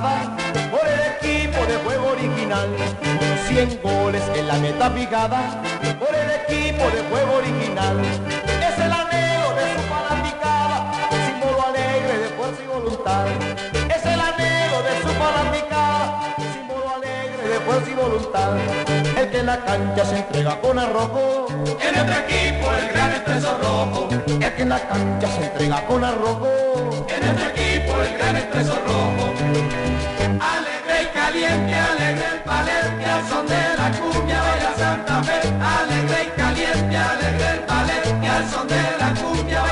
[0.00, 2.68] por el equipo de juego original.
[3.46, 5.60] 100 goles en la meta fijada
[5.98, 8.00] por el equipo de juego original.
[8.00, 10.94] Es el anhelo de su fanaticada,
[11.26, 13.26] símbolo alegre de fuerza y voluntad.
[13.94, 18.50] Es el anhelo de su fanaticada, símbolo alegre de fuerza y voluntad.
[19.18, 21.48] El que en la cancha se entrega con arrojo.
[21.50, 24.08] En nuestro equipo el gran expreso rojo.
[24.10, 26.48] El que en la cancha se entrega con arrojo.
[27.14, 29.31] En nuestro equipo el gran expreso rojo.
[29.62, 35.38] Alegre y caliente, alegre el al son de la cumbia baila Santa Fe.
[35.76, 39.71] Alegre y caliente, alegre el al son de la cumbia